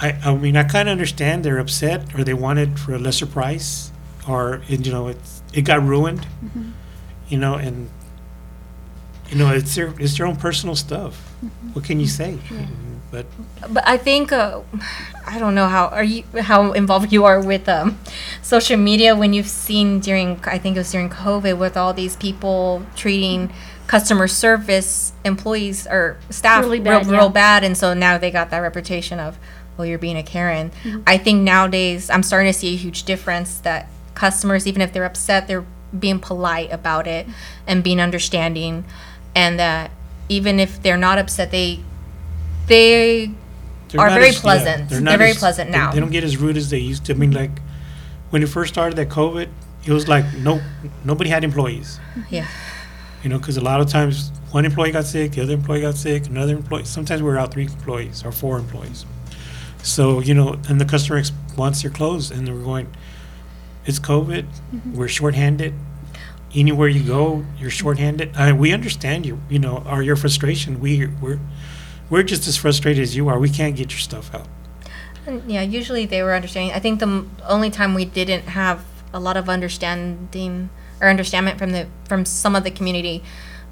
[0.00, 2.98] I, I mean, I kind of understand they're upset or they want it for a
[2.98, 3.90] lesser price
[4.28, 6.70] or, and, you know, it's, it got ruined, Mm-hmm.
[7.28, 7.88] you know, and,
[9.30, 11.25] you know, it's their, it's their own personal stuff.
[11.44, 11.72] Mm-hmm.
[11.72, 12.38] What can you say?
[13.10, 13.26] But
[13.70, 14.60] But I think uh,
[15.26, 17.98] I don't know how are you how involved you are with um,
[18.42, 22.16] social media when you've seen during I think it was during COVID with all these
[22.16, 23.52] people treating
[23.86, 27.28] customer service employees or staff Really real, bad, real yeah.
[27.28, 29.38] bad, and so now they got that reputation of
[29.76, 30.70] well you're being a Karen.
[30.82, 31.02] Mm-hmm.
[31.06, 35.04] I think nowadays I'm starting to see a huge difference that customers even if they're
[35.04, 37.26] upset they're being polite about it
[37.66, 38.84] and being understanding,
[39.34, 39.90] and that
[40.28, 41.80] even if they're not upset they
[42.66, 43.30] they
[43.90, 44.88] They're are not very as- yeah, pleasant.
[44.88, 45.92] they're they're not very as- pleasant they- now.
[45.92, 47.12] They don't get as rude as they used to.
[47.12, 47.50] I mean, like
[48.30, 49.48] when it first started that COVID,
[49.86, 50.60] it was like no
[51.04, 52.00] nobody had employees.
[52.30, 52.46] yeah.
[53.22, 55.96] You know, because a lot of times one employee got sick, the other employee got
[55.96, 56.84] sick, another employee.
[56.84, 59.04] Sometimes we are out three employees or four employees.
[59.82, 62.88] So you know, and the customer ex- wants their clothes, and they're going,
[63.84, 64.44] "It's COVID.
[64.74, 64.94] Mm-hmm.
[64.94, 65.72] We're shorthanded.
[66.54, 70.80] Anywhere you go, you're shorthanded." I we understand your, you know, our your frustration.
[70.80, 71.40] We we're
[72.08, 73.38] we're just as frustrated as you are.
[73.38, 74.46] We can't get your stuff out.
[75.26, 76.72] And, yeah, usually they were understanding.
[76.72, 81.56] I think the m- only time we didn't have a lot of understanding or understanding
[81.58, 83.22] from the from some of the community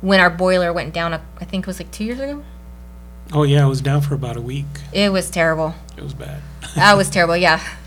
[0.01, 1.15] when our boiler went down.
[1.15, 2.43] I think it was like two years ago.
[3.33, 4.67] Oh yeah, it was down for about a week.
[4.93, 5.75] It was terrible.
[5.97, 6.43] It was bad.
[6.75, 7.37] That was terrible.
[7.37, 7.63] Yeah.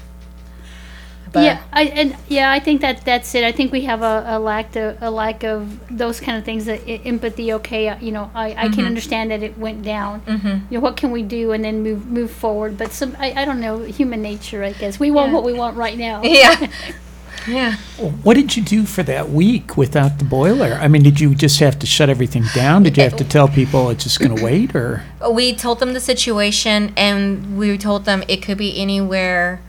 [1.38, 3.44] But yeah, I and yeah, I think that that's it.
[3.44, 6.66] I think we have a, a lack of a lack of those kind of things.
[6.66, 10.22] That empathy, okay, uh, you know, I, I can understand that it went down.
[10.22, 10.74] Mm-hmm.
[10.74, 12.76] You know, what can we do and then move move forward?
[12.76, 15.00] But some, I, I don't know, human nature, I guess.
[15.00, 15.36] We want Yeah.
[15.36, 16.24] what we want right now.
[16.38, 16.72] Yeah.
[17.48, 17.76] yeah.
[18.24, 20.74] What did you do for that week without the boiler?
[20.82, 22.84] I mean, did you just have to shut everything down?
[22.84, 25.94] Did you have to tell people it's just going to wait, or we told them
[25.94, 29.62] the situation and we told them it could be anywhere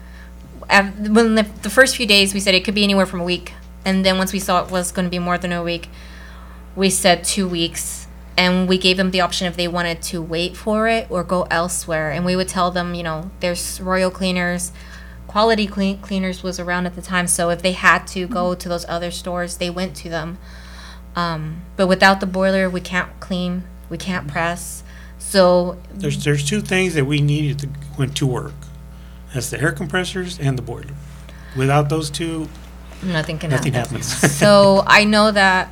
[0.69, 3.23] av- when the, the first few days we said it could be anywhere from a
[3.23, 3.53] week.
[3.85, 5.89] And then once we saw it was going to be more than a week
[6.75, 8.07] we said two weeks.
[8.37, 11.45] And we gave them the option if they wanted to wait for it or go
[11.51, 12.09] elsewhere.
[12.09, 14.71] And we would tell them you know there's royal cleaners
[15.27, 17.27] quality clean, cleaners was around at the time.
[17.27, 18.59] So if they had to go mm-hmm.
[18.59, 20.37] to those other stores they went to them.
[21.15, 24.33] Um, but without the boiler we can't clean we can't mm-hmm.
[24.33, 24.83] press.
[25.17, 28.53] So There's there's two things that we needed to went to work.
[29.33, 30.95] That's the air compressors and the boiler.
[31.55, 32.47] Without those two,
[33.03, 33.97] nothing can nothing happen.
[33.97, 34.31] happens.
[34.37, 35.69] so I know that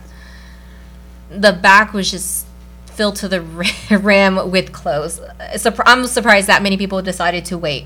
[1.29, 2.47] the back was just
[2.97, 3.41] filled to the
[3.91, 5.21] rim with clothes.
[5.85, 7.85] I'm surprised that many people decided to wait.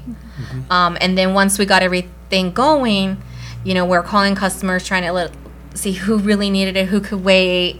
[0.69, 3.21] Um, and then once we got everything going,
[3.63, 5.31] you know, we're calling customers trying to let,
[5.73, 7.79] see who really needed it, who could wait.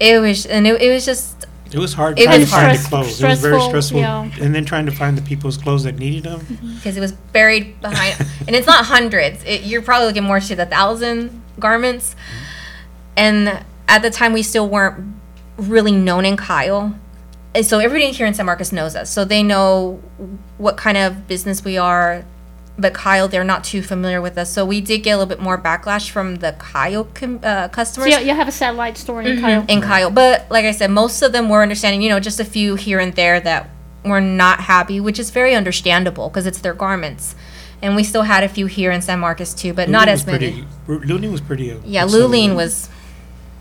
[0.00, 1.37] It was, and it, it was just,
[1.72, 3.22] it was hard It trying was to find the stress- clothes.
[3.22, 4.30] It was very stressful, stressful, yeah.
[4.40, 6.38] and then trying to find the people's clothes that needed them.
[6.40, 6.88] because mm-hmm.
[6.88, 9.42] it was buried behind, and it's not hundreds.
[9.44, 12.14] It, you're probably looking more to the thousand garments.
[12.14, 12.44] Mm-hmm.
[13.16, 15.14] And at the time, we still weren't
[15.56, 16.94] really known in Kyle.
[17.54, 19.10] And so everybody here in San Marcos knows us.
[19.10, 20.00] So they know
[20.58, 22.24] what kind of business we are.
[22.80, 24.52] But Kyle, they're not too familiar with us.
[24.52, 28.08] So we did get a little bit more backlash from the Kyle com- uh, customers
[28.10, 29.64] yeah, you have a satellite store in Kyle.
[29.68, 30.10] in Kyle.
[30.10, 33.00] But like I said, most of them were understanding, you know, just a few here
[33.00, 33.70] and there that
[34.04, 37.34] were not happy, which is very understandable because it's their garments.
[37.82, 40.26] And we still had a few here in San Marcos too, but not as was
[40.26, 40.52] many.
[40.52, 41.72] Pretty, Ru- Luling was pretty.
[41.72, 42.28] Uh, Yeah, acceptable.
[42.30, 42.88] Luling was.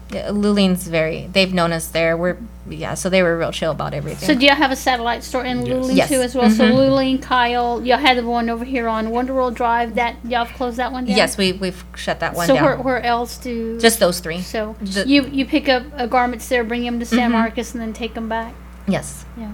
[0.10, 1.28] Yeah, Luling's very.
[1.34, 2.16] They've known us there.
[2.16, 2.38] We're
[2.70, 4.26] yeah, so they were real chill about everything.
[4.28, 5.76] So do y'all have a satellite store in Yes.
[5.76, 6.10] Luling Yes.
[6.10, 6.50] too as well?
[6.50, 9.96] So Luling, Kyle, y'all had the one over here on Wonder World Drive.
[9.96, 11.18] That y'all have closed that one down.
[11.18, 12.64] yes, we we've shut that one so down.
[12.64, 14.42] where, where else do Just those three.
[14.42, 17.34] so the- you you pick up uh, garments there, bring them to San Mhm.
[17.34, 18.54] Marcos, and then take them back.
[18.88, 19.26] Yes.
[19.38, 19.52] Yeah.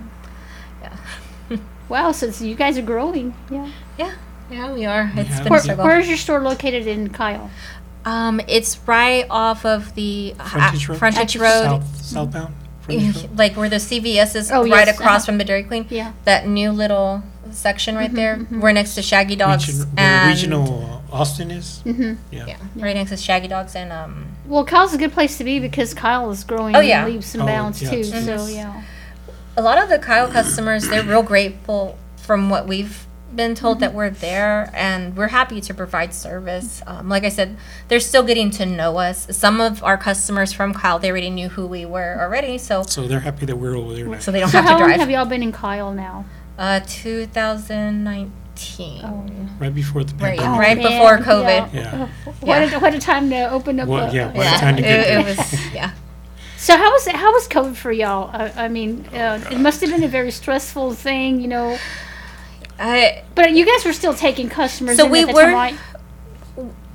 [0.84, 1.58] Yeah.
[1.90, 3.34] Wow, so it's- you guys are growing.
[3.52, 3.70] Yeah.
[3.98, 4.12] Yeah,
[4.50, 5.12] yeah, we are.
[5.16, 5.86] It's have been Where, a struggle.
[5.86, 7.50] where is your store located in Kyle?
[8.06, 10.98] Um, it's right off of the uh, Frontage Road?
[10.98, 12.56] Frontage Road, South, southbound.
[12.82, 13.38] Frontage Road.
[13.38, 15.26] like where the CVS is, Oh, right yes, across uh-huh.
[15.28, 15.86] from the Dairy Queen.
[15.90, 16.14] Yeah.
[16.26, 18.46] That new little section right there.
[18.52, 21.82] We're next to Shaggy Dogs Region, where and regional uh, Austin is.
[21.86, 22.14] Mm-hmm.
[22.32, 22.46] Yeah.
[22.48, 24.26] yeah, right next to Shaggy Dogs and um.
[24.46, 27.06] Well, Kyle's a good place to be because Kyle is growing Oh, yeah.
[27.06, 27.92] leaps and Oh, bounds yeah.
[27.92, 28.04] too.
[28.04, 28.84] So yeah.
[29.56, 33.94] a lot of the Kyle customers, they're real grateful from what we've been told that
[33.94, 36.82] we're there and we're happy to provide service.
[36.88, 39.28] Um, like I said, they're still getting to know us.
[39.36, 43.08] Some of our customers from Kyle, they already knew who we were already, so So
[43.08, 44.20] they're happy that we're over there now.
[44.20, 45.00] so they don't So have how to long drive.
[45.00, 46.26] have y'all been in Kyle now?
[46.58, 49.02] uh, 2019.
[49.04, 49.26] Oh,
[49.60, 50.60] right before the Right, pandemic.
[50.60, 51.74] right man, before COVID.
[51.74, 52.08] Yeah.
[52.42, 53.88] What, a, what a time to open up.
[53.88, 55.20] Well, a, yeah, a- what a time to it, get there.
[55.20, 55.92] it was yeah.
[56.58, 58.30] So how was how was COVID for y'all?
[58.34, 61.78] I, I mean, uh, it must have been a very stressful thing, you know.
[62.80, 64.98] I, But you guys were still taking customers.
[64.98, 65.76] So in we at the were- Time, right?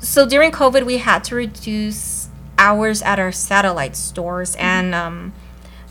[0.01, 5.33] so during COVID, we had to reduce hours at our satellite stores, and um,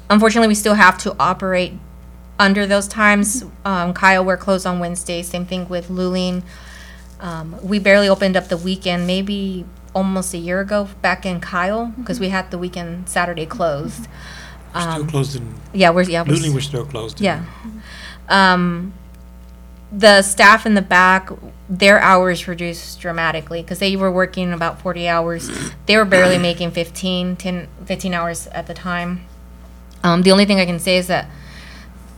[0.09, 1.73] unfortunately, we still have to operate
[2.39, 3.43] under those times.
[3.65, 5.27] Um, Kyle, we're closed on Wednesdays.
[5.27, 6.43] Same thing with Luling.
[7.19, 11.87] Um, we barely opened up the weekend, maybe almost a year ago back in Kyle,
[11.97, 14.07] because we had the weekend Saturday closed.
[14.75, 15.55] We're still Um, closed in.
[15.73, 16.21] yeah, we're yeah.
[16.21, 17.19] we're Luling, s- we're still closed.
[17.19, 17.43] yeah.
[19.91, 21.29] The staff in the back,
[21.69, 25.49] their hours reduced dramatically because they were working about 40 hours.
[25.85, 29.25] They were barely making 15, 10, 15 hours at the time.
[30.03, 31.29] Um, the only thing I can say is that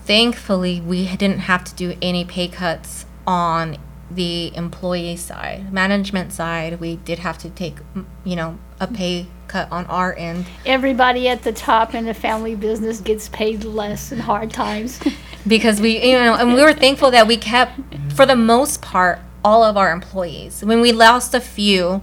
[0.06, 3.78] thankfully we didn't have to do any pay cuts on
[4.10, 5.72] the employee side.
[5.72, 7.78] Management side, we did have to take,
[8.24, 10.46] you know, a pay cut on our end.
[10.66, 15.00] Everybody at the top in the family business gets paid less in hard times.
[15.48, 17.80] because we you know and we were thankful that we kept
[18.16, 22.02] for the most part all of our employees when we lost a few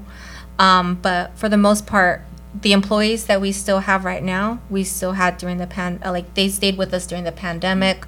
[0.58, 2.22] um, but for the most part
[2.62, 6.10] the employees that we still have right now we still had during the pan uh,
[6.10, 8.06] like they stayed with us during the pandemic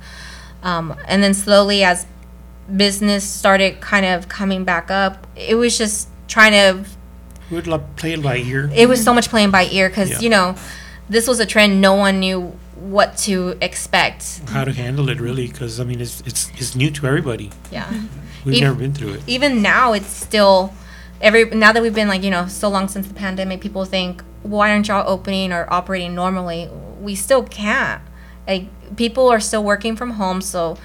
[0.62, 2.06] um, and then slowly as
[2.74, 6.88] business started kind of coming back up it was just trying to
[7.50, 8.70] We would like play it by ear.
[8.74, 10.20] it was so much playing by ear because Yeah.
[10.20, 10.54] you know
[11.08, 14.40] this was a trend no one knew what to expect.
[14.48, 17.50] How to handle it really, because I mean, it's it's it's new to everybody.
[17.70, 17.90] yeah.
[18.44, 19.22] We've Ev- never been through it.
[19.26, 20.72] even now it's still
[21.20, 24.22] every now that we've been like you know so long since the pandemic people think
[24.42, 26.70] why aren't y'all opening or operating normally?
[27.00, 28.00] We still can't.
[28.46, 30.76] Like people are still working from home so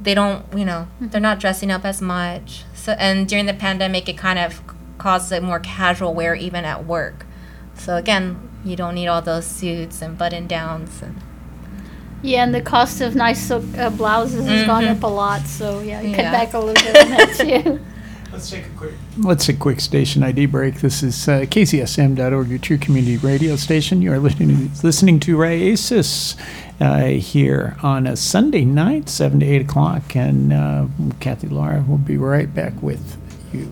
[0.00, 1.08] they don't you know hmm.
[1.08, 2.64] they're not dressing up as much.
[2.74, 4.60] So and during the pandemic it kind of
[4.98, 7.26] caused a more casual wear even at work.
[7.74, 11.16] So again you don't need all those suits and button downs and
[12.24, 14.96] yeah, and the cost of nice silk uh, blouses has gone Mhm.
[14.96, 15.46] up a lot.
[15.48, 17.80] So yeah, you cut back a little bit on that too.
[18.32, 18.94] Let's take a quick.
[19.18, 20.76] Let's take a quick station ID break.
[20.76, 24.00] This is uh, KZSM.org, your true community radio station.
[24.02, 26.36] You are listening to, listening to Raíces
[26.80, 30.14] uh, here on a Sunday night, 7 to 8 o'clock.
[30.16, 30.86] And uh,
[31.20, 33.18] Cathy Lara will be right back with
[33.52, 33.70] you.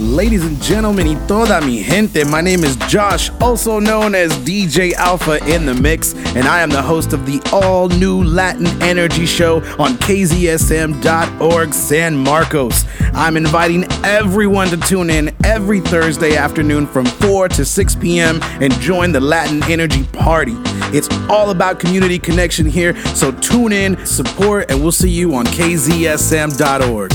[0.00, 4.92] Ladies and gentlemen, y toda mi gente, my name is Josh, also known as DJ
[4.94, 9.24] Alpha in the Mix, and I am the host of the all new Latin Energy
[9.24, 12.84] Show on KZSM.org San Marcos.
[13.12, 18.40] I'm inviting everyone to tune in every Thursday afternoon from 4 to 6 p.m.
[18.60, 20.56] and join the Latin Energy Party.
[20.92, 25.46] It's all about community connection here, so tune in, support, and we'll see you on
[25.46, 27.12] KZSM.org.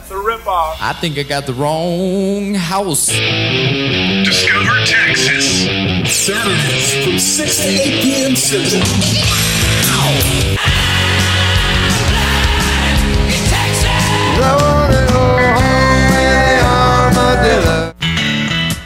[0.81, 3.09] I think I got the wrong house.
[3.09, 5.67] Discover Texas.
[6.11, 8.37] Saturdays from 6 to 8 p.m.
[8.37, 8.83] Central.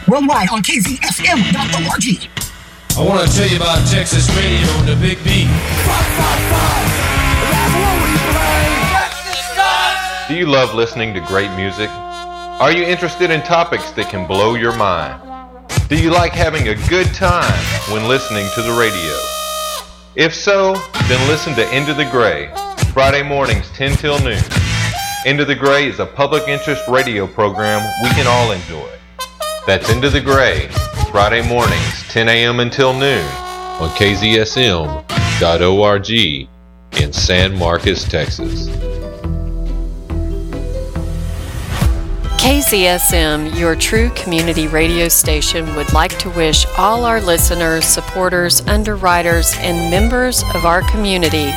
[0.08, 2.30] Worldwide on KZSM.org.
[2.96, 5.46] I want to tell you about Texas radio and the Big B.
[10.28, 11.88] Do you love listening to great music?
[11.88, 15.22] Are you interested in topics that can blow your mind?
[15.88, 17.58] Do you like having a good time
[17.90, 19.16] when listening to the radio?
[20.16, 20.74] If so,
[21.08, 22.52] then listen to Into the Gray,
[22.92, 24.42] Friday mornings 10 till noon.
[25.24, 28.86] Into the Gray is a public interest radio program we can all enjoy.
[29.66, 30.68] That's Into the Gray,
[31.10, 32.60] Friday mornings 10 a.m.
[32.60, 33.24] until noon
[33.80, 35.00] on KZSM.org
[37.00, 38.87] in San Marcos, Texas.
[42.38, 49.52] KZSM, your true community radio station, would like to wish all our listeners, supporters, underwriters,
[49.58, 51.50] and members of our community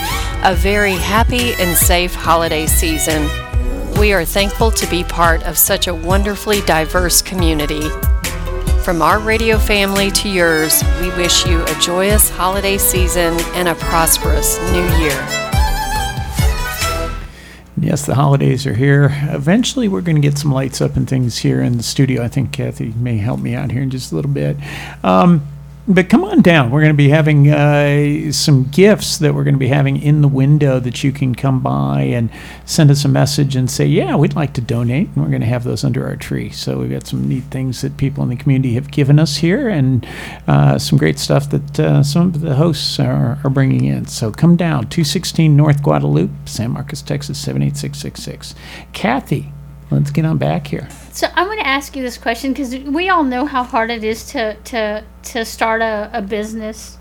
[0.43, 3.29] a very happy and safe holiday season.
[3.99, 7.87] We are thankful to be part of such a wonderfully diverse community.
[8.83, 13.75] From our radio family to yours, we wish you a joyous holiday season and a
[13.75, 15.40] prosperous new year.
[17.81, 19.09] Yes, the holidays are here.
[19.31, 22.23] Eventually, we're going to get some lights up and things here in the studio.
[22.23, 24.55] I think Cathy may help me out here in just a little bit.
[25.03, 25.47] Um,
[25.87, 26.69] but come on down.
[26.69, 30.21] We're going to be having uh, some gifts that we're going to be having in
[30.21, 32.29] the window that you can come by and
[32.65, 35.07] send us a message and say, yeah, we'd like to donate.
[35.07, 36.51] And we're going to have those under our tree.
[36.51, 39.69] So we've got some neat things that people in the community have given us here
[39.69, 40.07] and
[40.47, 44.05] uh, some great stuff that uh, some of the hosts are, are bringing in.
[44.05, 48.53] So come down, 216 North Guadalupe, San Marcos, Texas, 78666.
[48.93, 49.51] Cathy,
[49.91, 50.87] let's get on back here.
[51.11, 54.03] So I'm going to ask you this question because we all know how hard it
[54.03, 56.97] is to to to start a, a business,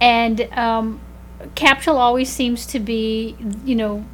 [0.00, 1.00] and um,
[1.54, 4.04] capital always seems to be you know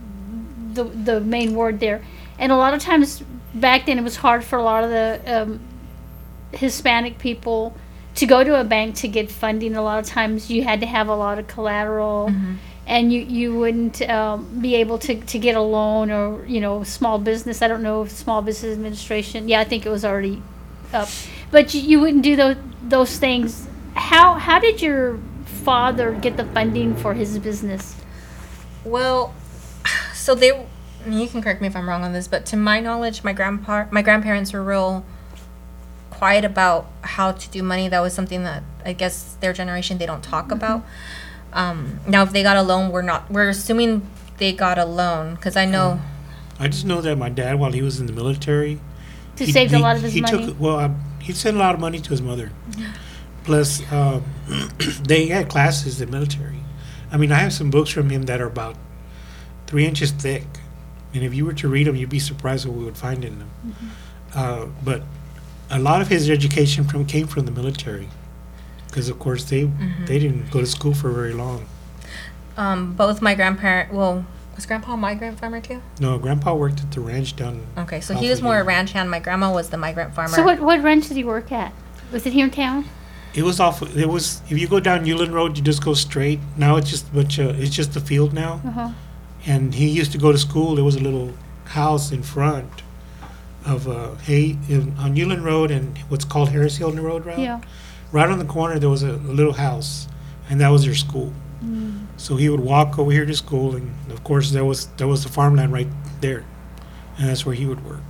[0.72, 2.04] the the main word there,
[2.38, 3.22] and a lot of times
[3.54, 5.60] back then it was hard for a lot of the um,
[6.52, 7.74] Hispanic people
[8.14, 9.74] to go to a bank to get funding.
[9.76, 12.28] A lot of times you had to have a lot of collateral
[12.86, 16.82] and you you wouldn't um, be able to, to get a loan or you know
[16.82, 17.62] small business.
[17.62, 19.48] I don't know if small business administration.
[19.48, 20.42] Yeah, I think it was already
[20.92, 21.08] up,
[21.50, 23.68] but you, you wouldn't do those those things.
[23.94, 27.96] How how did your father get the funding for his business?
[28.84, 29.34] Well,
[30.14, 30.66] so they.
[31.04, 33.86] You can correct me if I'm wrong on this, but to my knowledge, my grandpa,
[33.90, 35.04] my grandparents were real
[36.10, 37.88] quiet about how to do money.
[37.88, 40.84] That was something that I guess their generation they don't talk about.
[41.52, 43.30] Um, now, if they got a loan, we're not.
[43.30, 44.06] We're assuming
[44.38, 46.00] they got a loan because I know.
[46.58, 48.80] I just know that my dad, while he was in the military,
[49.36, 50.46] He saved a lot of his he money?
[50.46, 50.90] Took, well, uh,
[51.20, 52.52] he sent a lot of money to his mother.
[53.44, 54.20] Plus, uh,
[55.04, 56.60] they had classes in the military.
[57.10, 58.76] I mean, I have some books from him that are about
[59.66, 60.46] three inches thick,
[61.14, 63.38] and if you were to read them, you'd be surprised what we would find in
[63.38, 63.50] them.
[64.34, 65.02] Uh, but
[65.70, 68.08] a lot of his education from came from the military,
[68.92, 70.06] because of course they Mhm.
[70.06, 71.64] they didn't go to school for very long.
[72.58, 73.92] Um, both my grandparent.
[73.92, 75.80] Well, was grandpa a migrant farmer too?
[75.98, 77.62] No, Grandpa worked at the ranch down.
[77.78, 79.10] Okay, so he was of more a ranch hand.
[79.10, 80.36] My grandma was the migrant farmer.
[80.36, 81.72] So what what ranch did he work at?
[82.12, 82.84] Was it here in town?
[83.34, 83.80] It was off.
[83.96, 86.40] It was if you go down Uhland Road, you just go straight.
[86.58, 87.58] Now it's just a bunch of.
[87.58, 88.60] It's just a field now.
[88.66, 88.90] Uh-huh.
[89.46, 90.74] And he used to go to school.
[90.74, 91.32] There was a little
[91.64, 92.82] house in front
[93.64, 97.38] of uh, Hay in, on Uhland Road and what's called Harris Hill Road route.
[97.38, 97.60] Yeah.
[98.12, 100.06] Right on the corner, there was a, a little house,
[100.48, 101.32] and that was their school.
[101.64, 102.06] Mm.
[102.16, 105.22] So he would walk over here to school, and of course there was there was
[105.24, 105.88] the farmland right
[106.20, 106.44] there,
[107.18, 108.00] and that's where he would work.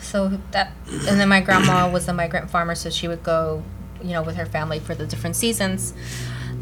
[0.00, 3.64] So that, and then my grandma was a migrant farmer, so she would go,
[4.00, 5.92] you know, with her family for the different seasons.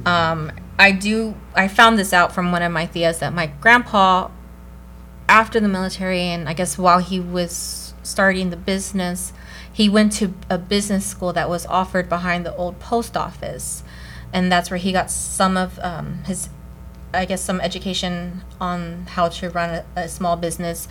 [0.07, 1.35] Um, I do.
[1.55, 4.30] I found this out from one of my tias that my grandpa,
[5.28, 9.33] after the military, and I guess while he was starting the business,
[9.73, 13.83] he went to a business school that was offered behind the old post office,
[14.33, 16.49] and that's where he got some of um, his,
[17.14, 20.89] I guess, some education on how to run a, a small business.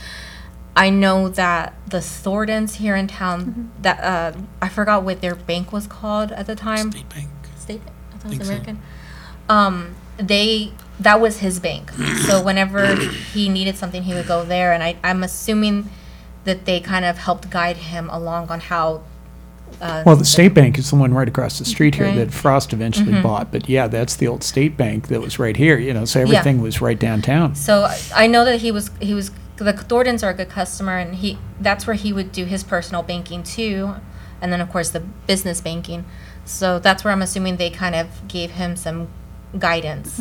[0.75, 5.71] I know that the Thorntons here in town, that uh, I forgot what their bank
[5.71, 6.91] was called at the time.
[6.91, 7.29] State Bank.
[7.57, 7.81] State.
[8.13, 8.53] I thought it Think was so.
[8.53, 8.81] American.
[9.49, 11.91] Um, they that was his bank.
[12.25, 15.89] so whenever he needed something, he would go there, and I, I'm assuming
[16.45, 19.01] that they kind of helped guide him along on how.
[19.81, 22.15] Uh, Well, the State Bank is the one right across the street here Right.
[22.17, 23.23] that Frost eventually Mhm.
[23.23, 23.51] bought.
[23.51, 25.77] But yeah, that's the old State Bank that was right here.
[25.77, 27.55] You know, so everything was right downtown.
[27.55, 30.97] So I- I know that he was he was the Thorntons are a good customer,
[30.97, 33.93] and he that's where he would do his personal banking too,
[34.41, 36.03] and then of course the business banking.
[36.43, 39.07] So that's where I'm assuming they kind of gave him some
[39.57, 40.19] guidance.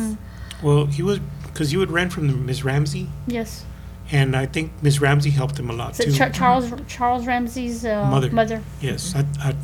[0.61, 3.63] Well, he was because you would rent from the Miss Ramsey, Yes.
[4.11, 6.11] And I think Miss Ramsey helped him a lot Is too.
[6.11, 8.29] it Char- Charles Charles Ramsey's uh, mother.
[8.31, 8.61] mother?
[8.81, 9.55] Yes, I, I,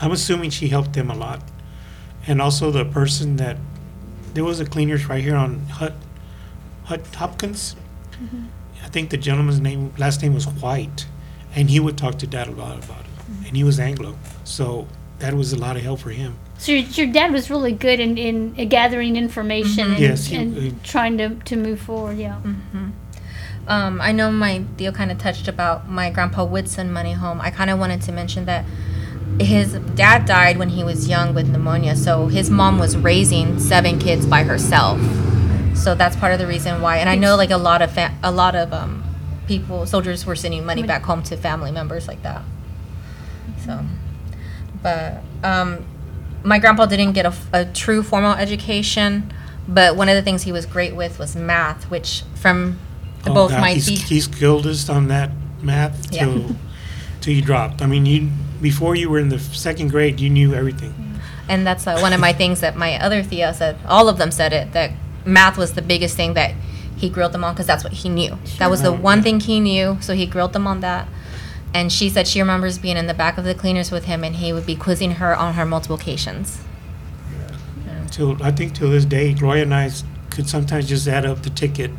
[0.00, 1.42] I'm assuming she helped him a lot,
[2.26, 3.56] and also the person that
[4.34, 5.94] there was a cleaners right here on Hut,
[6.84, 7.76] Hut Hopkins.
[8.22, 8.46] Mhm.
[8.84, 11.06] I think the gentleman's name last name was White,
[11.56, 14.86] and he would talk to Dad a lot about it, and he was Anglo, so
[15.20, 16.36] that was a lot of help for him.
[16.58, 20.54] So your, your dad was really good in, in gathering information and, Yes, he- and
[20.56, 22.18] he- trying to, to move forward.
[22.18, 22.38] Yeah.
[23.66, 27.40] Um, I know my tio kind of touched about my grandpa would send money home.
[27.40, 28.64] I kind of wanted to mention that
[29.40, 33.98] his dad died when he was young with pneumonia, so his mom was raising seven
[33.98, 35.00] kids by herself.
[35.74, 36.98] So that's part of the reason why.
[36.98, 39.02] And I know like a lot of fa- a lot of um,
[39.48, 42.42] people soldiers were sending money back home to family members like that.
[43.64, 43.80] So,
[44.82, 45.84] but um,
[46.44, 49.32] my grandpa didn't get a true formal education,
[49.66, 52.78] but one of the things he was great with was math, which from
[53.24, 55.30] the Oh, both God, my he's, be- he skilled us on that
[55.62, 56.24] math Yeah.
[56.26, 56.56] till
[57.20, 57.80] till you dropped.
[57.82, 60.92] I mean, you before you were in the second grade, you knew everything.
[61.48, 63.76] and that's uh, one of my things that my other tia said.
[63.86, 64.92] All of them said it that
[65.26, 66.54] math was the biggest thing that
[66.96, 68.38] he grilled them on because that's what he knew.
[68.58, 68.96] That was the Sure.
[68.98, 71.08] one thing he knew, so he grilled them on that.
[71.74, 74.36] And she said she remembers being in the back of the cleaners with him, and
[74.36, 76.58] he would be quizzing her on her multiplications.
[78.10, 81.42] Till I think till this day, Gloria and I s- could sometimes just add up
[81.42, 81.90] the ticket,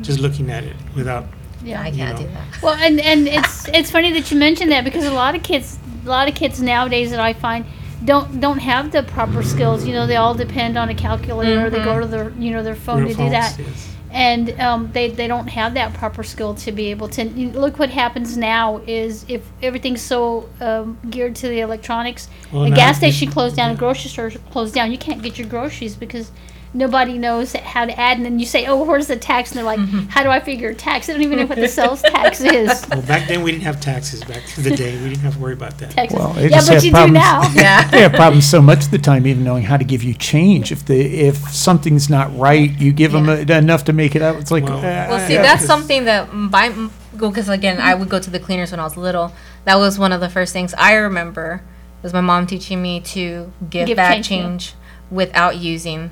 [0.00, 1.26] just looking at it without.
[1.64, 2.26] Yeah, I can't know.
[2.26, 2.62] do that.
[2.62, 5.78] Well, and and it's it's funny that you mentioned that because a lot of kids,
[6.04, 7.64] a lot of kids nowadays that I find
[8.04, 9.86] don't don't have the proper skills.
[9.86, 11.66] You know, they all depend on a calculator.
[11.66, 13.94] Or they go to their you know their phone Real to do that, yes.
[14.10, 17.78] and um, they they don't have that proper skill to be able to you look.
[17.78, 22.98] What happens now is if everything's so um, geared to the electronics, Well, a gas
[22.98, 24.90] station closed down, a grocery store closed down.
[24.90, 26.30] You can't get your groceries because.
[26.74, 29.64] Nobody knows how to add, and then you say, "Oh, where's the tax?" And they're
[29.64, 32.86] like, "How do I figure tax?" They don't even know what the sales tax is.
[32.92, 34.22] Well, back then we didn't have taxes.
[34.24, 35.90] Back in the day, we didn't have to worry about that.
[35.90, 36.18] Texas.
[36.18, 37.18] Well, they yeah, just but have you problems.
[37.18, 37.50] do now.
[37.54, 37.88] Yeah.
[37.90, 40.72] They have problems so much of the time, even knowing how to give you change.
[40.72, 44.36] If the if something's not right, you give them enough to make it up.
[44.36, 45.42] It's like, Well- uh, Well, see, yeah.
[45.42, 46.72] that's something that by
[47.16, 49.32] because again, I would go to the cleaners when I was little.
[49.64, 51.62] That was one of the first things I remember
[52.02, 54.74] was my mom teaching me to give, Give back change, change
[55.10, 56.10] without using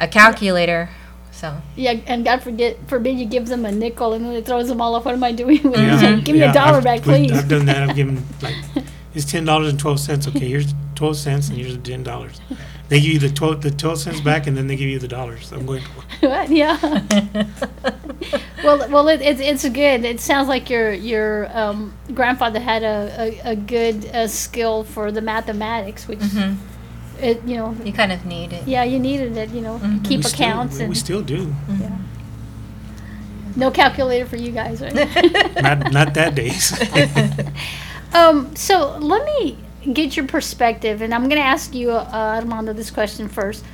[0.00, 0.88] a calculator.
[1.32, 4.68] So Yeah, and God forget forbid you give them a nickel and then it throws
[4.68, 5.04] them all off.
[5.04, 6.24] What am I doing with Yeah, it?
[6.24, 7.32] Give me yeah, a dollar I've- back, we- please.
[7.32, 7.88] I've done that.
[7.88, 8.56] I've given like
[9.14, 10.26] it's ten dollars and twelve cents.
[10.28, 12.40] Okay, here's twelve cents and here's the ten dollars.
[12.88, 15.08] They give you the twelve the twelve cents back and then they give you the
[15.08, 15.50] dollars.
[15.52, 15.82] I'm going.
[16.20, 16.50] What?
[16.62, 16.76] yeah.
[18.64, 20.04] well, well, it, it's it's good.
[20.04, 23.14] It sounds like your your um, grandfather had a,
[23.46, 26.20] a, a good uh, skill for the mathematics, which
[27.22, 28.66] it you know you kind of need it.
[28.66, 29.50] yeah you needed it.
[29.50, 31.54] You know, keep we still- accounts we, and we still do.
[31.80, 31.96] yeah.
[33.56, 34.94] No calculator for you guys, right?
[35.62, 36.72] Not not that days.
[38.12, 39.56] Um, so let me
[39.92, 43.64] get your perspective, and I'm going to ask you, uh, Armando, this question first,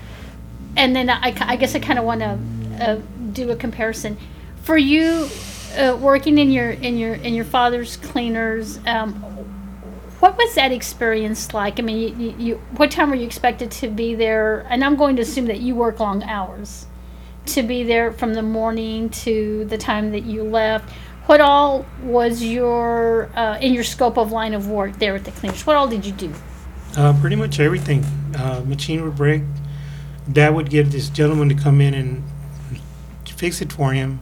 [0.76, 2.38] and then I, I guess I kind of want to
[2.84, 3.00] uh,
[3.32, 4.18] do a comparison.
[4.62, 5.28] For you,
[5.78, 9.14] uh, working in your in your in your father's cleaners, um,
[10.20, 11.78] what was that experience like?
[11.78, 14.66] I mean, you, you, what time were you expected to be there?
[14.70, 16.86] And I'm going to assume that you work long hours
[17.46, 20.90] to be there from the morning to the time that you left.
[21.26, 25.32] What all was your uh, in your scope of line of work there at the
[25.32, 25.66] cleaners?
[25.66, 26.32] What all did you do?
[26.96, 28.04] Uh, pretty much everything.
[28.36, 29.42] Uh, machine would break.
[30.32, 32.22] Dad would get this gentleman to come in and
[33.26, 34.20] fix it for him,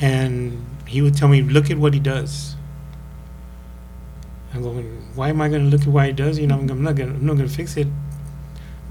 [0.00, 2.56] and he would tell me, "Look at what he does."
[4.54, 6.38] I'm going, "Why am I going to look at why it does?
[6.38, 7.10] You know, I'm, not going.
[7.10, 7.88] I'm not going to fix it."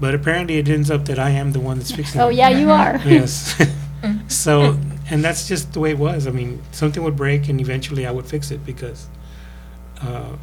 [0.00, 2.24] But apparently, it ends up that I am the one that's fixing it.
[2.24, 2.36] Oh it.
[2.36, 2.98] yeah, you are.
[3.04, 3.54] Yes.
[4.02, 4.30] Mm.
[4.30, 4.78] so,
[5.10, 6.26] and that's just the way it was.
[6.26, 9.08] I mean, something would break, and eventually I would fix it because
[10.00, 10.36] uh,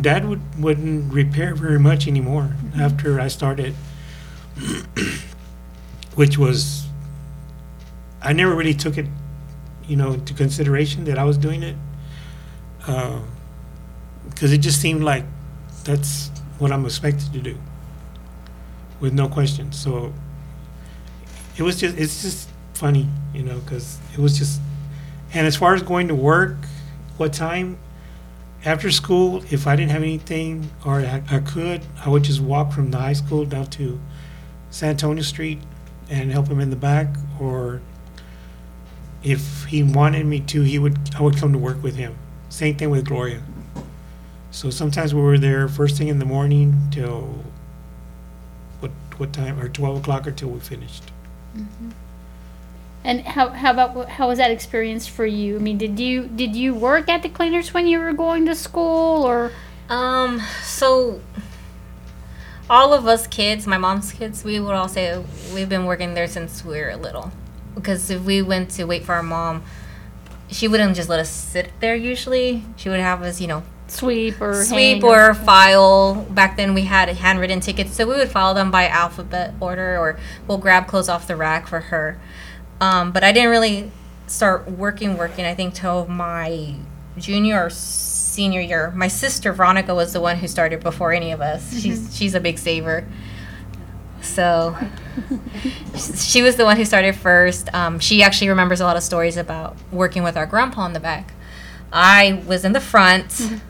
[0.00, 2.80] Dad would wouldn't repair very much anymore mm-hmm.
[2.80, 3.74] after I started,
[6.14, 6.86] which was
[8.22, 9.06] I never really took it,
[9.86, 11.76] you know, into consideration that I was doing it,
[12.86, 13.20] uh,
[14.30, 15.24] because it just seemed like
[15.84, 17.58] that's what I'm expected to do,
[19.00, 19.72] with no question.
[19.72, 20.12] So
[21.56, 24.60] it was just it's just funny, you know, because it was just.
[25.32, 26.56] And as far as going to work,
[27.16, 27.78] what time?
[28.64, 32.72] After school, if I didn't have anything or I, I could, I would just walk
[32.72, 34.00] from the high school down to
[34.70, 35.60] San Antonio Street
[36.08, 37.08] and help him in the back.
[37.38, 37.82] Or
[39.22, 42.16] if he wanted me to, he would I would come to work with him.
[42.48, 43.42] Same thing with Gloria.
[44.54, 47.42] So sometimes we were there first thing in the morning till
[48.78, 51.10] what what time or twelve o'clock until we finished.
[53.02, 55.56] And how how about how was that experience for you?
[55.56, 58.54] I mean, did you did you work at the cleaners when you were going to
[58.54, 59.50] school, or
[59.88, 61.20] Um, so
[62.70, 66.28] all of us kids, my mom's kids, we would all say we've been working there
[66.28, 67.32] since we were little.
[67.74, 69.62] Because if we went to wait for our mom,
[70.48, 72.62] she wouldn't just let us sit there usually.
[72.76, 76.26] She would have us, you know, sweep or sweep hang or file.
[76.30, 80.18] Back then we had handwritten tickets, so we would file them by alphabet order or
[80.46, 82.20] we'll grab clothes off the rack for her.
[82.80, 83.90] Um, but I didn't really
[84.26, 86.74] start working working I think till my
[87.18, 88.90] junior or senior year.
[88.92, 91.78] My sister Veronica was the one who started before any of us.
[91.80, 93.06] She's she's a big saver.
[94.20, 94.76] So
[96.16, 97.72] she was the one who started first.
[97.74, 101.00] Um, she actually remembers a lot of stories about working with our grandpa in the
[101.00, 101.32] back.
[101.92, 103.60] I was in the front,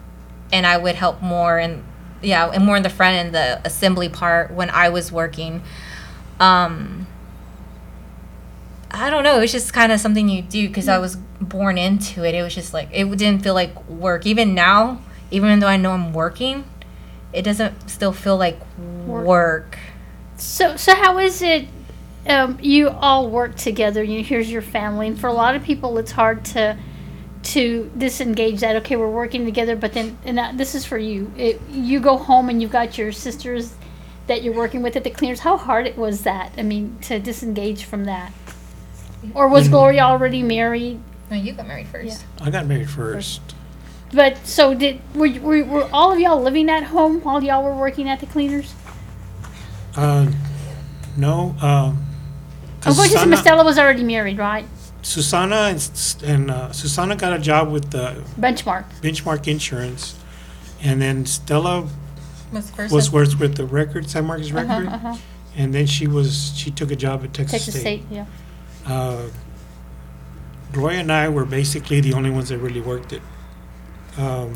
[0.55, 1.82] and I would help more and
[2.22, 5.62] yeah, and more in the front and the assembly part when I was working.
[6.38, 7.07] Um,
[8.90, 9.36] I don't know.
[9.36, 12.34] It was just kind of something you do because I was born into it.
[12.36, 14.26] It was just like it didn't feel like work.
[14.26, 15.02] Even now,
[15.32, 16.64] even though I know I'm working,
[17.32, 18.59] it doesn't still feel like
[19.07, 19.76] work.
[20.36, 21.66] So, so how is it?
[22.26, 24.02] Um, you all work together.
[24.05, 26.78] You here's your family, and for a lot of people, it's hard to
[27.45, 28.76] to disengage that.
[28.76, 31.30] Okay, we're working together, but then, and that, this is for you.
[31.36, 33.74] It, you go home and you've got your sisters
[34.26, 35.40] that you're working with at the cleaners.
[35.40, 36.53] How hard it was that?
[36.57, 38.32] I mean, to disengage from that,
[39.34, 39.72] or was Mhm.
[39.72, 41.01] Gloria already married?
[41.30, 42.24] No, you got married first.
[42.40, 43.40] I got married first.
[44.12, 47.74] But so did were, were, were all of y'all living at home while y'all were
[47.74, 48.72] working at the cleaners?
[49.97, 50.26] Uh,
[51.16, 51.55] no.
[51.61, 52.05] Um,
[52.80, 54.66] 'cause course, Susana, Stella was already married, right?
[55.05, 58.84] Susana and, S- and uh, Susana got a job with the Benchmark.
[59.02, 60.18] Benchmark Insurance,
[60.82, 61.86] and then Stella
[62.52, 65.16] Was was worked with the record, San Marcos Uh-huh, record, uh-huh.
[65.57, 68.24] and then she was she took a job at Texas, Texas State, yeah.
[68.86, 69.26] Uh,
[70.72, 73.22] Gloria and I were basically the only ones that really worked it.
[74.18, 74.55] Um,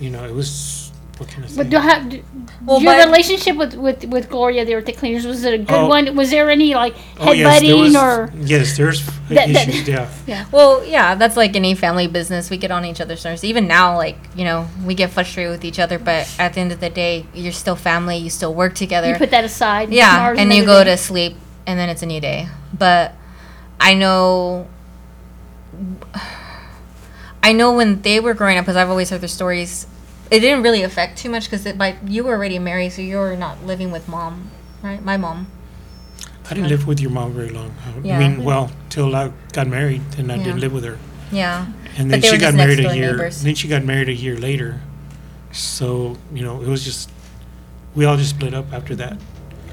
[0.00, 0.89] you know, it was
[1.20, 1.56] what can I say?
[1.58, 2.22] But do have do,
[2.64, 5.70] Well, your relationship with, with with Gloria there at the cleaners was it a good
[5.84, 5.86] Oh.
[5.86, 6.16] one?
[6.16, 9.86] Was there any like Oh, headbutting yes, there was, or yes, there's That- that- issues.
[9.86, 10.08] yeah.
[10.26, 10.44] yeah?
[10.50, 12.48] Well, yeah, that's like any family business.
[12.48, 13.44] We get on each other's nerves.
[13.44, 16.72] Even now, like, you know, we get frustrated with each other, but at the end
[16.72, 18.16] of the day, you're still family.
[18.16, 19.08] You still work together.
[19.10, 19.84] You put that aside.
[19.88, 20.90] and Yeah, tomorrow's and you go day.
[20.92, 22.48] to sleep, and then it's a new day.
[22.72, 23.12] But
[23.78, 24.66] I know.
[27.42, 29.86] I know when they were growing up, because I've always heard their stories,
[30.30, 33.36] it didn't really affect too much because by you were already married, so you were
[33.36, 34.50] not living with mom,
[34.82, 35.02] right?
[35.04, 35.46] My mom.
[36.50, 37.72] I didn't live with your mom very long.
[37.86, 38.18] I Yeah.
[38.18, 40.44] mean, well, till I got married, then I Yeah.
[40.44, 40.98] didn't live with her.
[41.30, 41.66] Yeah.
[41.96, 43.12] And But then she got married a year.
[43.12, 43.42] neighbors.
[43.42, 44.80] Then she got married a year later.
[45.52, 47.10] So you know, it was just
[47.94, 49.16] we all just split up after that.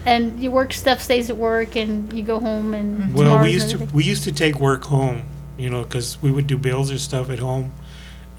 [0.06, 3.70] and your work stuff stays at work, and you go home and Well, we used
[3.72, 5.24] to we used to take work home,
[5.58, 7.72] you know, because we would do bills or stuff at home,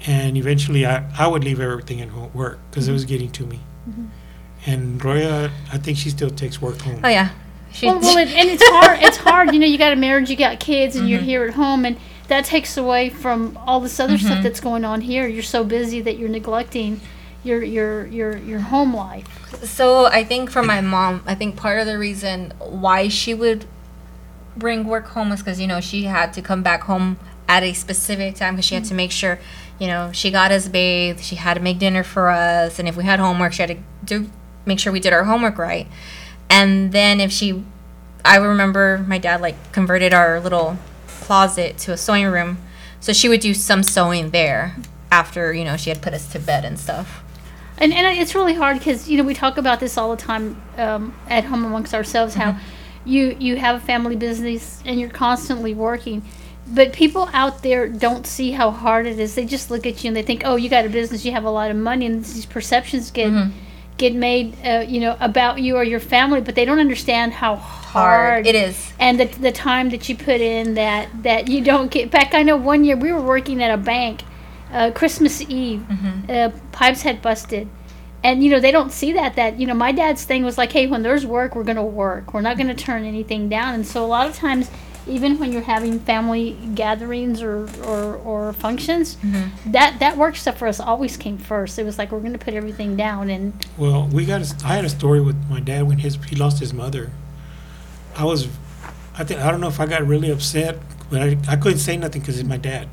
[0.07, 3.45] and eventually I, I would leave everything at home work because it was getting to
[3.45, 3.59] me.
[3.89, 4.07] Mhm.
[4.65, 7.01] And Roya, I think she still takes work home.
[7.03, 7.29] Oh yeah.
[7.71, 8.99] She, well, well it, and it's hard.
[9.01, 9.53] It's hard.
[9.53, 11.25] You know, you got a marriage, you got kids, and you're Mhm.
[11.25, 11.97] here at home, and
[12.27, 14.43] that takes away from all this other stuff Mhm.
[14.43, 15.27] that's going on here.
[15.27, 17.01] You're so busy that you're neglecting
[17.43, 19.27] your your your your home life.
[19.63, 23.65] So I think for my mom, I think part of the reason why she would
[24.57, 27.73] bring work home was because you know she had to come back home at a
[27.73, 29.39] specific time because she had to make sure,
[29.79, 31.21] you know, she got us bathed.
[31.21, 33.77] She had to make dinner for us, and if we had homework, she had to
[34.03, 34.29] do
[34.65, 35.87] make sure we did our homework right.
[36.49, 37.63] And then if she,
[38.23, 40.77] I remember my dad like converted our little
[41.07, 42.57] closet to a sewing room,
[42.99, 44.75] so she would do some sewing there
[45.11, 47.23] after you know she had put us to bed and stuff.
[47.77, 50.61] And and it's really hard because you know we talk about this all the time
[50.77, 52.57] um, at home amongst ourselves how
[53.05, 56.23] you you have a family business and you're constantly working,
[56.73, 59.35] but people out there don't see how hard it is.
[59.35, 61.43] They just look at you and they think, oh, you got a business, you have
[61.45, 63.31] a lot of money, and these perceptions get
[63.97, 67.55] get made, uh, you know, about you or your family, but they don't understand how
[67.57, 68.93] hard, it is.
[68.97, 72.33] and the, the time that you put in that that you don't get back.
[72.33, 74.21] I know one year we were working at a bank,
[74.71, 75.83] uh, Christmas Eve,
[76.29, 77.67] uh, pipes had busted,
[78.23, 79.35] and you know they don't see that.
[79.35, 82.33] That you know my dad's thing was like, hey, when there's work, we're gonna work.
[82.33, 83.73] We're not gonna turn anything down.
[83.75, 84.69] And so a lot of times.
[85.09, 89.71] Even when you're having family gatherings or, or, or functions, mm-hmm.
[89.71, 91.79] that that work stuff for us always came first.
[91.79, 94.41] It was like we're going to put everything down, and Well, we got.
[94.41, 97.11] A, I had a story with my dad when his he lost his mother.
[98.15, 98.47] I was,
[99.17, 100.77] I think I don't know if I got really upset,
[101.09, 102.89] but I, I couldn't say nothing because it's my dad.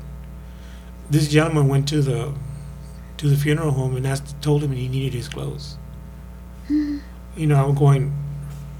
[1.09, 2.33] This gentleman went to the,
[3.17, 5.77] to the funeral home and asked, told him he needed his clothes.
[7.35, 8.11] You know, I'm going,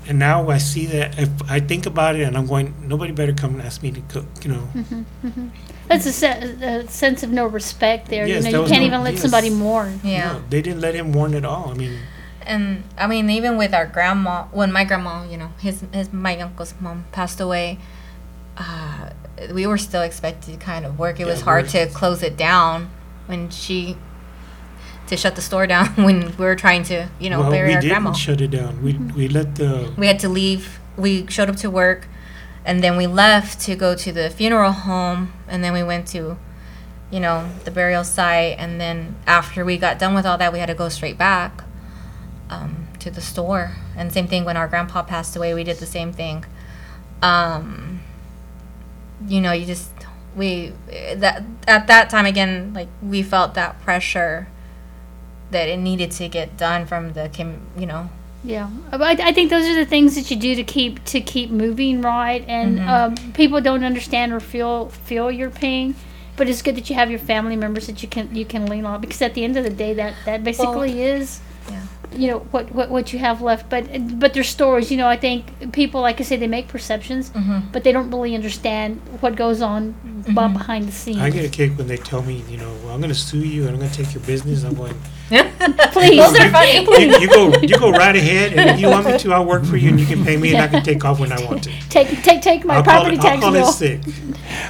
[0.07, 3.33] and now I see that if I think about it, and I'm going, nobody better
[3.33, 4.25] come and ask me to cook.
[4.43, 5.47] You know, Mm-hmm, mm-hmm.
[5.87, 8.27] That's a, se- a sense of no respect there.
[8.27, 9.21] Yes, you know, you can't no- even let yes.
[9.21, 10.01] somebody mourn.
[10.03, 10.33] Yeah.
[10.33, 11.69] No, they didn't let him mourn at all.
[11.71, 11.97] I mean,
[12.41, 16.37] And I mean, even with our grandma, when my grandma, you know, his his my
[16.39, 17.79] uncle's mom passed away,
[18.57, 19.11] uh,
[19.53, 21.19] we were still expected to kind of work.
[21.19, 22.89] It was hard to close it down
[23.27, 23.95] when she
[25.07, 27.75] to shut the store down when we were trying to, you know, well, bury we
[27.75, 28.11] our didn't grandma.
[28.13, 28.81] shut it down.
[28.83, 30.79] We we let the we had to leave.
[30.97, 32.07] We showed up to work,
[32.65, 36.37] and then we left to go to the funeral home, and then we went to,
[37.11, 40.59] you know, the burial site, and then after we got done with all that, we
[40.59, 41.63] had to go straight back
[42.49, 43.73] um, to the store.
[43.95, 46.45] And same thing when our grandpa passed away, we did the same thing.
[47.21, 48.01] Um,
[49.27, 49.91] you know, you just
[50.35, 50.73] we
[51.15, 54.47] that at that time again like we felt that pressure
[55.51, 58.09] that it needed to get done from the com- you know
[58.43, 61.49] Yeah, I, I think those are the things that you do to keep to keep
[61.49, 62.87] moving right, and Mhm.
[62.87, 65.95] um, people don't understand or feel feel your pain.
[66.37, 68.85] But it's good that you have your family members that you can you can lean
[68.85, 71.39] on because at the end of the day, that that basically is,
[71.71, 71.81] yeah.
[72.17, 73.69] You know, what, what what you have left.
[73.69, 73.83] But
[74.19, 77.71] but their stories, you know, I think people like I say they make perceptions, Mhm.
[77.71, 79.91] but they don't really understand what goes on
[80.25, 80.53] b- Mhm.
[80.53, 81.19] behind the scenes.
[81.19, 83.39] I get a kick when they tell me, you know, well, I'm going to sue
[83.55, 84.63] you and I'm going to take your business.
[84.63, 84.95] I'm going.
[85.29, 86.17] Please.
[86.17, 86.85] Those are funny.
[86.97, 89.63] You, you go, you go right ahead, and if you want me to, I'll work
[89.65, 91.63] for you, and you can pay me, and I can take off when I want
[91.65, 91.71] to.
[91.89, 93.69] Take take take my I'll call property it, I'll tax call bill.
[93.69, 93.99] it sick.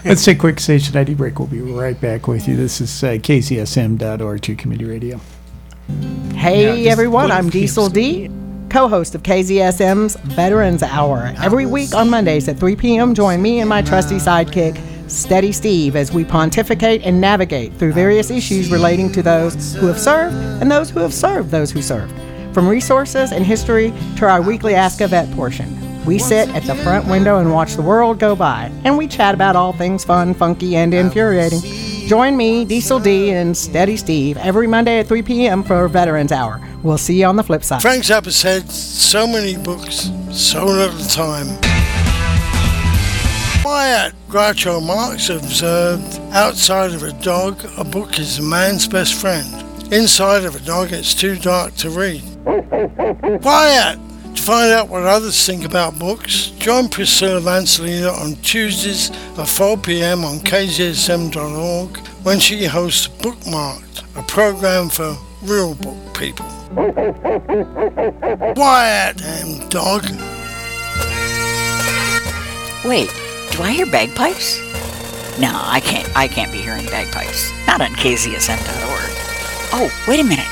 [0.03, 1.37] Let's take a quick station ID break.
[1.39, 2.55] We'll be right back with you.
[2.57, 5.19] This is uh, KZSM.org, 2 Community Radio.
[5.87, 8.29] Hey Yeah, everyone, I'm Diesel D,
[8.69, 11.33] co host of KZSM's Veterans Hour.
[11.41, 14.79] Every week on Mondays at 3 p.m., join me and my trusty sidekick,
[15.09, 19.99] Steady Steve, as we pontificate and navigate through various issues relating to those who have
[19.99, 22.13] served and those who have served those who served.
[22.53, 25.73] From resources and history to our weekly Ask a Vet portion.
[26.05, 29.33] We sit at the front window and watch the world go by, and we chat
[29.33, 31.61] about all things fun, funky, and infuriating.
[32.07, 35.61] Join me, Diesel D, and Steady Steve every Monday at 3 p.m.
[35.61, 36.65] for Veterans Hour.
[36.81, 37.81] We'll see you on the flip side.
[37.81, 41.47] Frank Zappa said, so many books, so little time.
[43.61, 49.45] Wyatt Groucho Marx observed, outside of a dog, a book is a man's best friend.
[49.91, 52.23] Inside of a dog, it's too dark to read.
[53.43, 54.06] Wyatt!
[54.37, 59.77] To find out what others think about books, join Priscilla Vancelina on Tuesdays at 4
[59.77, 60.23] p.m.
[60.23, 66.45] on kzsm.org when she hosts Bookmarked, a program for real book people.
[68.55, 70.03] Wyatt, damn dog.
[72.85, 73.09] Wait,
[73.51, 74.59] do I hear bagpipes?
[75.39, 76.15] No, I can't.
[76.15, 77.51] I can't be hearing bagpipes.
[77.65, 79.11] Not on KZSM.org.
[79.73, 80.47] Oh, wait a minute.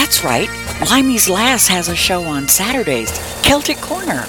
[0.00, 0.48] That's right.
[0.88, 3.10] Limey's Lass has a show on Saturdays.
[3.42, 4.24] Celtic Corner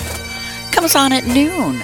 [0.74, 1.82] comes on at noon.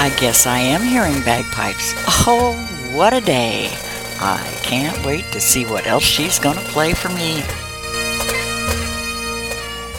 [0.00, 1.94] I guess I am hearing bagpipes.
[2.26, 2.54] Oh,
[2.92, 3.68] what a day!
[4.20, 7.44] I can't wait to see what else she's gonna play for me.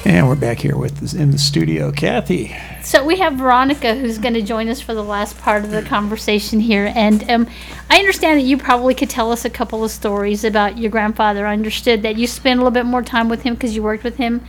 [0.09, 2.55] And we're back here with us in the studio, Cathy.
[2.81, 5.83] So we have Veronica who's going to join us for the last part of the
[5.83, 7.47] conversation here, and um,
[7.91, 11.45] I understand that you probably could tell us a couple of stories about your grandfather.
[11.45, 14.03] I understood that you spent a little bit more time with him because you worked
[14.03, 14.43] with him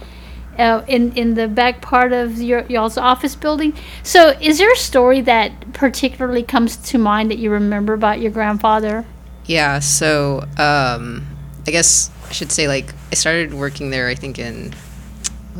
[0.56, 3.74] uh, in in the back part of your y'all's office building.
[4.02, 8.30] So, is there a story that particularly comes to mind that you remember about your
[8.30, 9.04] grandfather?
[9.44, 11.26] Yeah, so um,
[11.66, 14.08] I guess I should say like I started working there.
[14.08, 14.72] I think in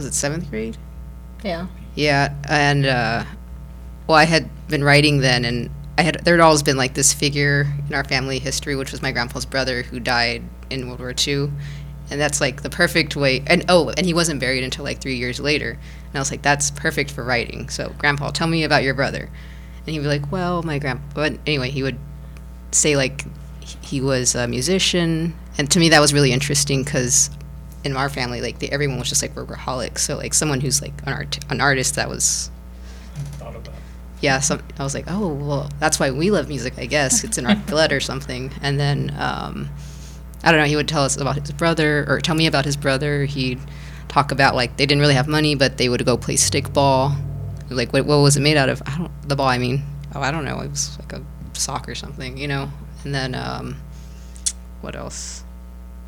[0.01, 0.79] was it seventh grade?
[1.45, 1.67] Yeah.
[1.95, 3.25] Yeah, and uh,
[4.07, 7.13] well, I had been writing then, and I had there had always been like this
[7.13, 11.13] figure in our family history, which was my grandpa's brother who died in World War
[11.15, 11.51] II,
[12.11, 13.43] and that's like the perfect way.
[13.47, 16.43] And oh, and he wasn't buried until like three years later, and I was like,
[16.43, 17.69] that's perfect for writing.
[17.69, 19.29] So, Grandpa, tell me about your brother,
[19.79, 21.05] and he'd be like, well, my grandpa.
[21.15, 21.99] But anyway, he would
[22.73, 23.25] say like
[23.83, 27.29] he was a musician, and to me that was really interesting because
[27.85, 29.99] in our family, like everyone was just like workaholics.
[29.99, 32.51] So like someone who's like an art an artist that was
[34.21, 34.41] yeah.
[34.41, 36.75] So I was like, oh well, that's why we love music.
[36.79, 38.53] I guess it's in our blood or something.
[38.63, 39.69] And then um,
[40.45, 40.67] I don't know.
[40.67, 43.25] He would tell us about his brother, or tell me about his brother.
[43.25, 43.61] He'd
[44.09, 47.17] talk about like they didn't really have money, but they would go play stickball.
[47.71, 48.83] Like what, what was it made out of?
[48.87, 49.49] I don't the ball.
[49.49, 49.83] I mean,
[50.15, 50.61] oh I don't know.
[50.61, 51.23] It was like a
[51.55, 52.71] sock or something, you know.
[53.05, 53.77] And then um,
[54.81, 55.45] what else?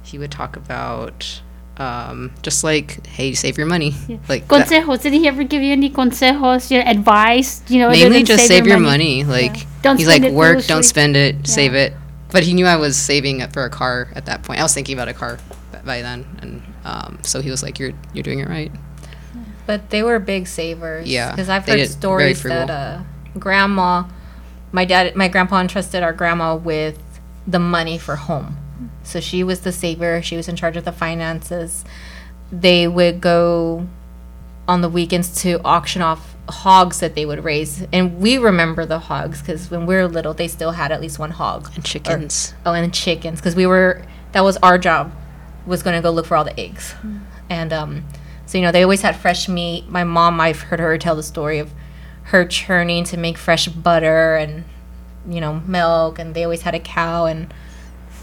[0.03, 1.41] He would talk about
[1.79, 3.95] um, just like, hey, save your money.
[4.29, 5.03] Like that- Consejos?
[5.03, 7.63] Did he ever give you any consejos, you know, advice?
[7.69, 9.25] You know, mainly just save your money.
[9.25, 9.63] Like Yeah.
[9.83, 10.69] Don't he's like work, foolishly.
[10.69, 11.43] don't spend it, Yeah.
[11.45, 11.93] save it.
[12.31, 14.61] But he knew I was saving it for a car at that point.
[14.61, 15.39] I was thinking about a car
[15.85, 18.71] by then, and um, so he was like, "You're you're doing it right."
[19.67, 21.07] But they were big savers.
[21.09, 23.01] Yeah, Because I've heard stories that uh,
[23.39, 24.05] grandma,
[24.73, 26.99] my dad, my grandpa entrusted our grandma with
[27.47, 28.57] the money for home.
[29.03, 30.23] So she was the saver.
[30.23, 31.85] She was in charge of the finances.
[32.51, 33.87] They would go
[34.69, 37.85] on the weekends to auction off hogs that they would raise.
[37.93, 41.19] And we remember the hogs because when we were little, they still had at least
[41.19, 41.71] one hog.
[41.75, 42.55] And chickens.
[42.65, 45.13] oh, and chickens because we were, that was our job,
[45.67, 46.95] was going to go look for all the eggs.
[47.49, 48.05] And um,
[48.47, 49.89] so, you know, they always had fresh meat.
[49.89, 51.73] My mom, I've heard her tell the story of
[52.25, 54.65] her churning to make fresh butter and,
[55.29, 56.19] you know, milk.
[56.19, 57.27] And they always had a cow.
[57.27, 57.53] And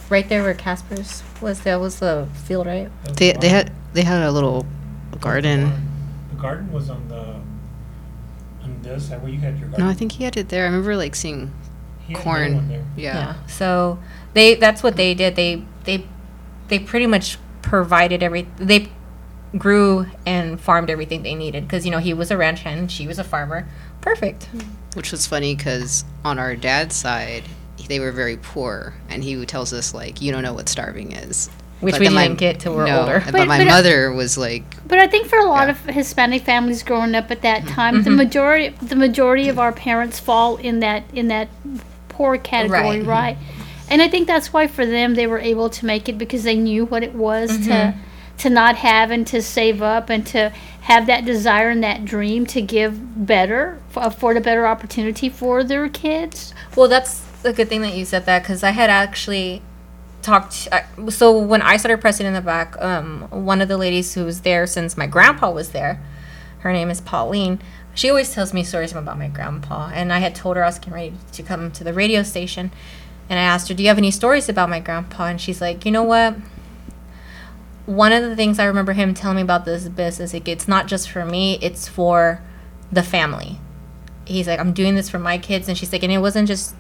[0.10, 2.90] right there where Casper's was, that was the field, right?
[3.16, 4.66] They they had they had a little
[5.20, 5.72] garden.
[6.32, 7.36] The garden was on the
[8.64, 9.86] on this side where you had your garden.
[9.86, 10.64] No, I think he had it there.
[10.64, 11.54] I remember like seeing
[12.14, 12.68] corn.
[12.70, 12.86] there.
[12.96, 13.46] Yeah.
[13.48, 14.00] So
[14.34, 15.36] they that's what they did.
[15.36, 16.06] They they
[16.68, 18.90] they pretty much provided every they
[19.58, 23.08] grew and farmed everything they needed because you know he was a ranch hand, she
[23.08, 23.68] was a farmer.
[24.02, 24.50] Perfect.
[24.94, 27.44] Which was funny because on our dad's side,
[27.88, 31.50] they were very poor, and he tells us like, "You don't know what starving is."
[31.80, 33.22] Which But we then didn't get till we're no, older.
[33.24, 36.44] But, But- my but, mother was like, But I think for a lot of Hispanic
[36.44, 38.18] families growing up at that time, the Mhm.
[38.18, 41.48] majority the majority of our parents fall in that in that
[42.10, 43.06] poor category, Right.
[43.06, 43.38] right?
[43.90, 46.56] And I think that's why for them they were able to make it because they
[46.58, 47.94] knew what it was to Mhm.
[48.40, 50.52] to not have and to save up and to
[50.82, 55.88] have that desire and that dream to give better, afford a better opportunity for their
[55.88, 56.54] kids.
[56.76, 59.62] Well, that's a good thing that you said that because I had actually
[60.22, 60.68] talked.
[60.72, 64.26] I, so when I started pressing in the back, um, one of the ladies who
[64.26, 66.02] was there since my grandpa was there,
[66.60, 67.60] her name is Pauline.
[67.94, 70.80] She always tells me stories about my grandpa, and I had told her I was
[70.80, 72.72] getting ready to come to the radio station,
[73.30, 75.86] and I asked her, "Do you have any stories about my grandpa?" And she's like,
[75.86, 76.36] "You know what?"
[77.86, 80.88] One of the things I remember him telling me about this business, like, it's not
[80.88, 82.42] just for me; it's for
[82.92, 83.60] the family.
[84.26, 86.76] He's like, "I'm doing this for my kids," and she's like, "And it wasn't just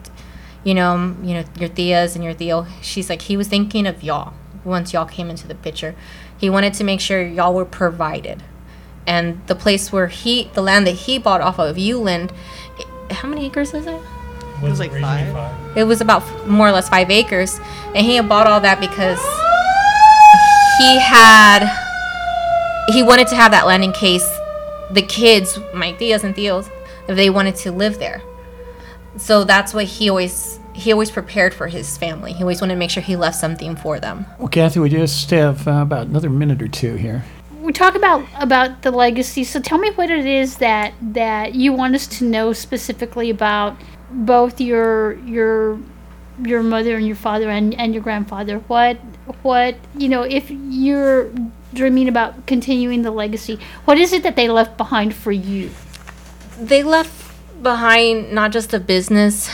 [0.63, 2.65] you know, you know, your tias and your tio.
[2.81, 4.33] She's like, he was thinking of y'all
[4.63, 5.95] once y'all came into the picture.
[6.37, 8.43] He wanted to make sure y'all were provided.
[9.07, 12.31] And the place where he, the land that he bought off of Uhland,
[13.09, 14.01] how many acres is it?
[14.61, 15.77] It was like five.
[15.77, 17.59] It was about f- more or less five acres.
[17.95, 19.19] And he had bought all that because
[20.77, 21.65] he had,
[22.93, 24.27] he wanted to have that land in case
[24.91, 26.69] the kids, my tias and tíos,
[27.07, 28.21] if they wanted to live there
[29.19, 32.31] so that's what he always he always prepared for his family.
[32.31, 34.25] He always wanted to make sure he left something for them.
[34.37, 37.23] Well, Cathy, we just have uh, about another minute or two here.
[37.61, 39.43] we talk about about the legacy.
[39.43, 43.77] So tell me what it is that that you want us to know specifically about
[44.11, 45.79] both your your
[46.43, 48.59] your mother and your father and, and your grandfather.
[48.59, 48.97] What
[49.43, 51.29] what you know if you're
[51.73, 55.69] dreaming about continuing the legacy, what is it that they left behind for you?
[56.59, 57.28] They left
[57.61, 59.49] behind not just a business,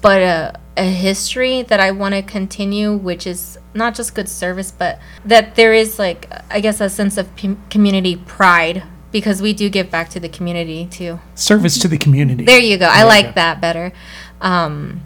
[0.00, 4.70] but a, a history that I want to continue, which is not just good service,
[4.70, 9.52] but that there is like I guess a sense of p- community pride because we
[9.52, 11.18] do give back to the community too.
[11.34, 12.44] Service to the community.
[12.44, 12.86] There you go.
[12.86, 13.32] I There like go.
[13.32, 13.92] that better.
[14.40, 15.00] Um,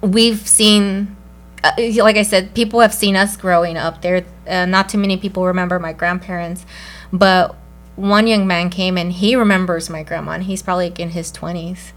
[0.00, 1.16] we've seen,
[1.64, 4.24] uh, like I said, people have seen us growing up there.
[4.46, 6.66] Uh, not too many people remember my grandparents,
[7.12, 7.56] but
[7.96, 11.32] one young man came and he remembers my grandma, and he's probably like in his
[11.32, 11.92] 20s.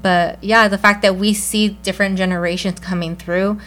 [0.00, 3.58] But yeah, the fact that we see different generations coming through,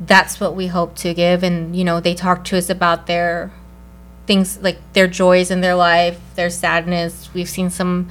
[0.00, 1.42] that's what we hope to give.
[1.42, 3.52] And, you know, they talk to us about their
[4.26, 7.30] things like their joys in their life, their sadness.
[7.34, 8.08] We've seen some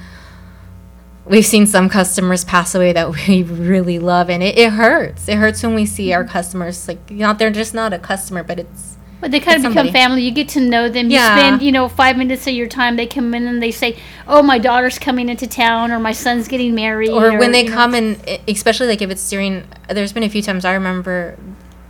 [1.26, 5.36] we've seen some customers pass away that we really love and it, it hurts it
[5.36, 6.32] hurts when we see our mm-hmm.
[6.32, 9.90] customers like not they're just not a customer but it's But they kind of become
[9.90, 10.22] family.
[10.22, 11.08] You get to know them.
[11.08, 12.96] You spend, you know, five minutes of your time.
[12.96, 13.96] They come in and they say,
[14.28, 17.72] "Oh, my daughter's coming into town," or "My son's getting married," or when they know.
[17.72, 21.38] come and especially like if it's during there's been a few times i remember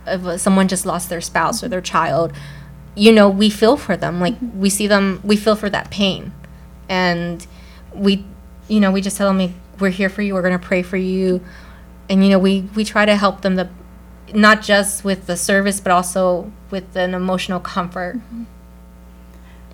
[0.05, 2.31] of uh, someone just lost their spouse or their child
[2.95, 6.31] you know we feel for them like we see them we feel for that pain
[6.87, 7.47] and
[7.93, 8.23] we
[8.69, 10.95] you know we just tell them we're here for you we're going to pray for
[10.95, 11.41] you
[12.07, 13.67] and you know we we try to help them the
[14.33, 18.19] not just with the service but also with an emotional comfort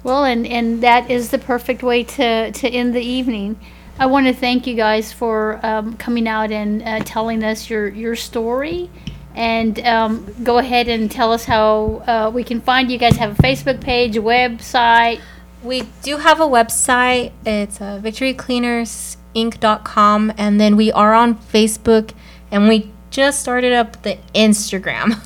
[0.04, 3.60] Well, and, and that is the perfect way to, to end the evening.
[4.00, 7.88] I want to thank you guys for um, coming out and uh, telling us your,
[7.90, 8.90] your story.
[9.36, 12.98] And um, go ahead and tell us how uh, we can find you.
[12.98, 15.22] guys have a Facebook page, a website.
[15.64, 17.32] We do have a website.
[17.46, 20.34] It's uh, victorycleanersinc.com.
[20.36, 22.14] And then we are on Facebook.
[22.50, 25.20] And we just started up the Instagram.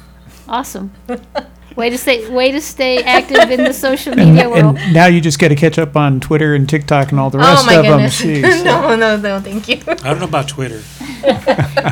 [0.50, 0.92] Awesome.
[1.76, 4.78] way to stay way to stay active in the social media And, world.
[4.78, 7.38] and now you just got to catch up on Twitter and TikTok and all the
[7.38, 7.94] oh rest my of them.
[7.94, 8.22] goodness.
[8.22, 8.64] Jeez.
[8.66, 9.78] no, no, no, thank you.
[9.88, 10.82] I don't know about Twitter.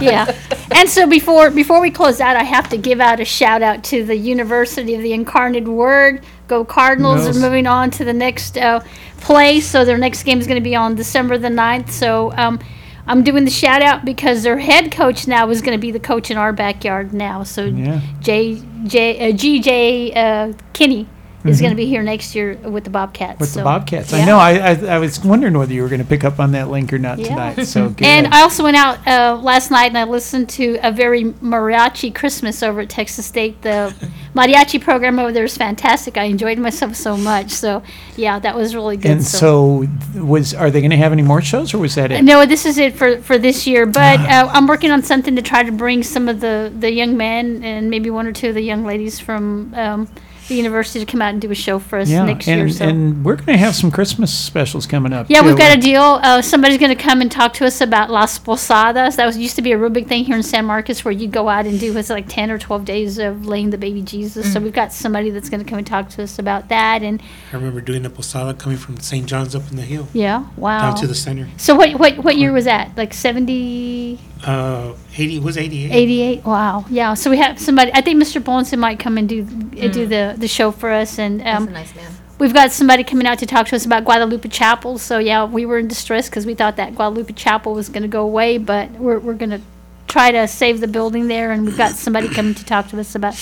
[0.01, 0.33] yeah.
[0.75, 3.83] And so before before we close out, I have to give out a shout out
[3.85, 6.23] to the University of the Incarnate Word.
[6.47, 7.23] Go Cardinals!
[7.25, 8.81] They're moving on to the next uh,
[9.17, 11.89] play, so their next game is going to be on December the 9th.
[11.89, 12.59] So um,
[13.05, 15.99] I'm doing the shout out because their head coach now is going to be the
[15.99, 17.43] coach in our backyard now.
[17.43, 18.01] So Yeah.
[18.21, 21.07] J J uh, GJ uh, Kinne
[21.45, 21.61] is Mhm.
[21.61, 23.39] going to be here next year with the Bobcats.
[23.39, 24.13] With so, the Bobcats.
[24.13, 24.25] I yeah.
[24.25, 24.37] know.
[24.37, 26.93] I, I I was wondering whether you were going to pick up on that link
[26.93, 27.27] or not Yeah.
[27.27, 27.65] tonight.
[27.65, 28.05] So good.
[28.05, 32.13] And I also went out uh, last night and I listened to a very mariachi
[32.15, 33.61] Christmas over at Texas State.
[33.61, 33.93] The
[34.35, 36.17] mariachi program over there is fantastic.
[36.17, 37.49] I enjoyed myself so much.
[37.51, 37.83] So
[38.15, 39.11] yeah, that was really good.
[39.11, 39.85] And so,
[40.15, 42.23] was are they going to have any more shows, or was that it?
[42.23, 43.85] No, this is it for, for this year.
[43.85, 44.45] But Ah.
[44.45, 47.63] uh, I'm working on something to try to bring some of the, the young men
[47.63, 50.07] and maybe one or two of the young ladies from um,
[50.53, 52.69] the university to come out and do a show for us Yeah, next and, year.
[52.69, 52.85] So.
[52.87, 55.27] and we're going to have some Christmas specials coming up.
[55.29, 56.01] yeah, we've got a deal.
[56.23, 59.15] Uh, somebody's going to come and talk to us about Las Posadas.
[59.17, 61.31] That was used to be a real big thing here in San Marcos, where you'd
[61.31, 64.51] go out and do was like ten or twelve days of laying the baby Jesus.
[64.53, 64.63] So Mm.
[64.63, 67.03] we've got somebody that's going to come and talk to us about that.
[67.03, 69.25] And I remember doing the posada coming from St.
[69.25, 70.07] John's up in the hill.
[70.13, 70.91] yeah, wow.
[70.91, 71.47] Down to the center.
[71.57, 72.95] So what what what year was that?
[72.95, 74.19] Like seventy.
[74.45, 75.89] Uh, 80 was 88.
[75.93, 79.43] 88 wow yeah so we have somebody i think mr bonson might come and do
[79.81, 82.11] uh, do the the show for us and um, He's a nice man.
[82.39, 85.65] we've got somebody coming out to talk to us about guadalupe chapel so yeah we
[85.65, 88.91] were in distress because we thought that guadalupe chapel was going to go away but
[88.91, 89.61] we're, we're going to
[90.07, 93.15] try to save the building there and we've got somebody coming to talk to us
[93.15, 93.35] about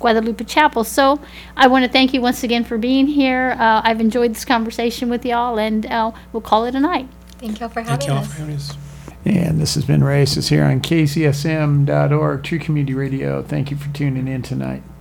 [0.00, 1.20] guadalupe chapel so
[1.56, 5.08] i want to thank you once again for being here uh, i've enjoyed this conversation
[5.08, 8.18] with y'all and uh, we'll call it a night Thank y'all for Thank having y'all
[8.24, 8.32] us.
[8.32, 8.74] for having us.
[9.26, 13.42] And this has been Raíces here on KZSM.org, True Community Radio.
[13.42, 14.82] Thank you for tuning in tonight.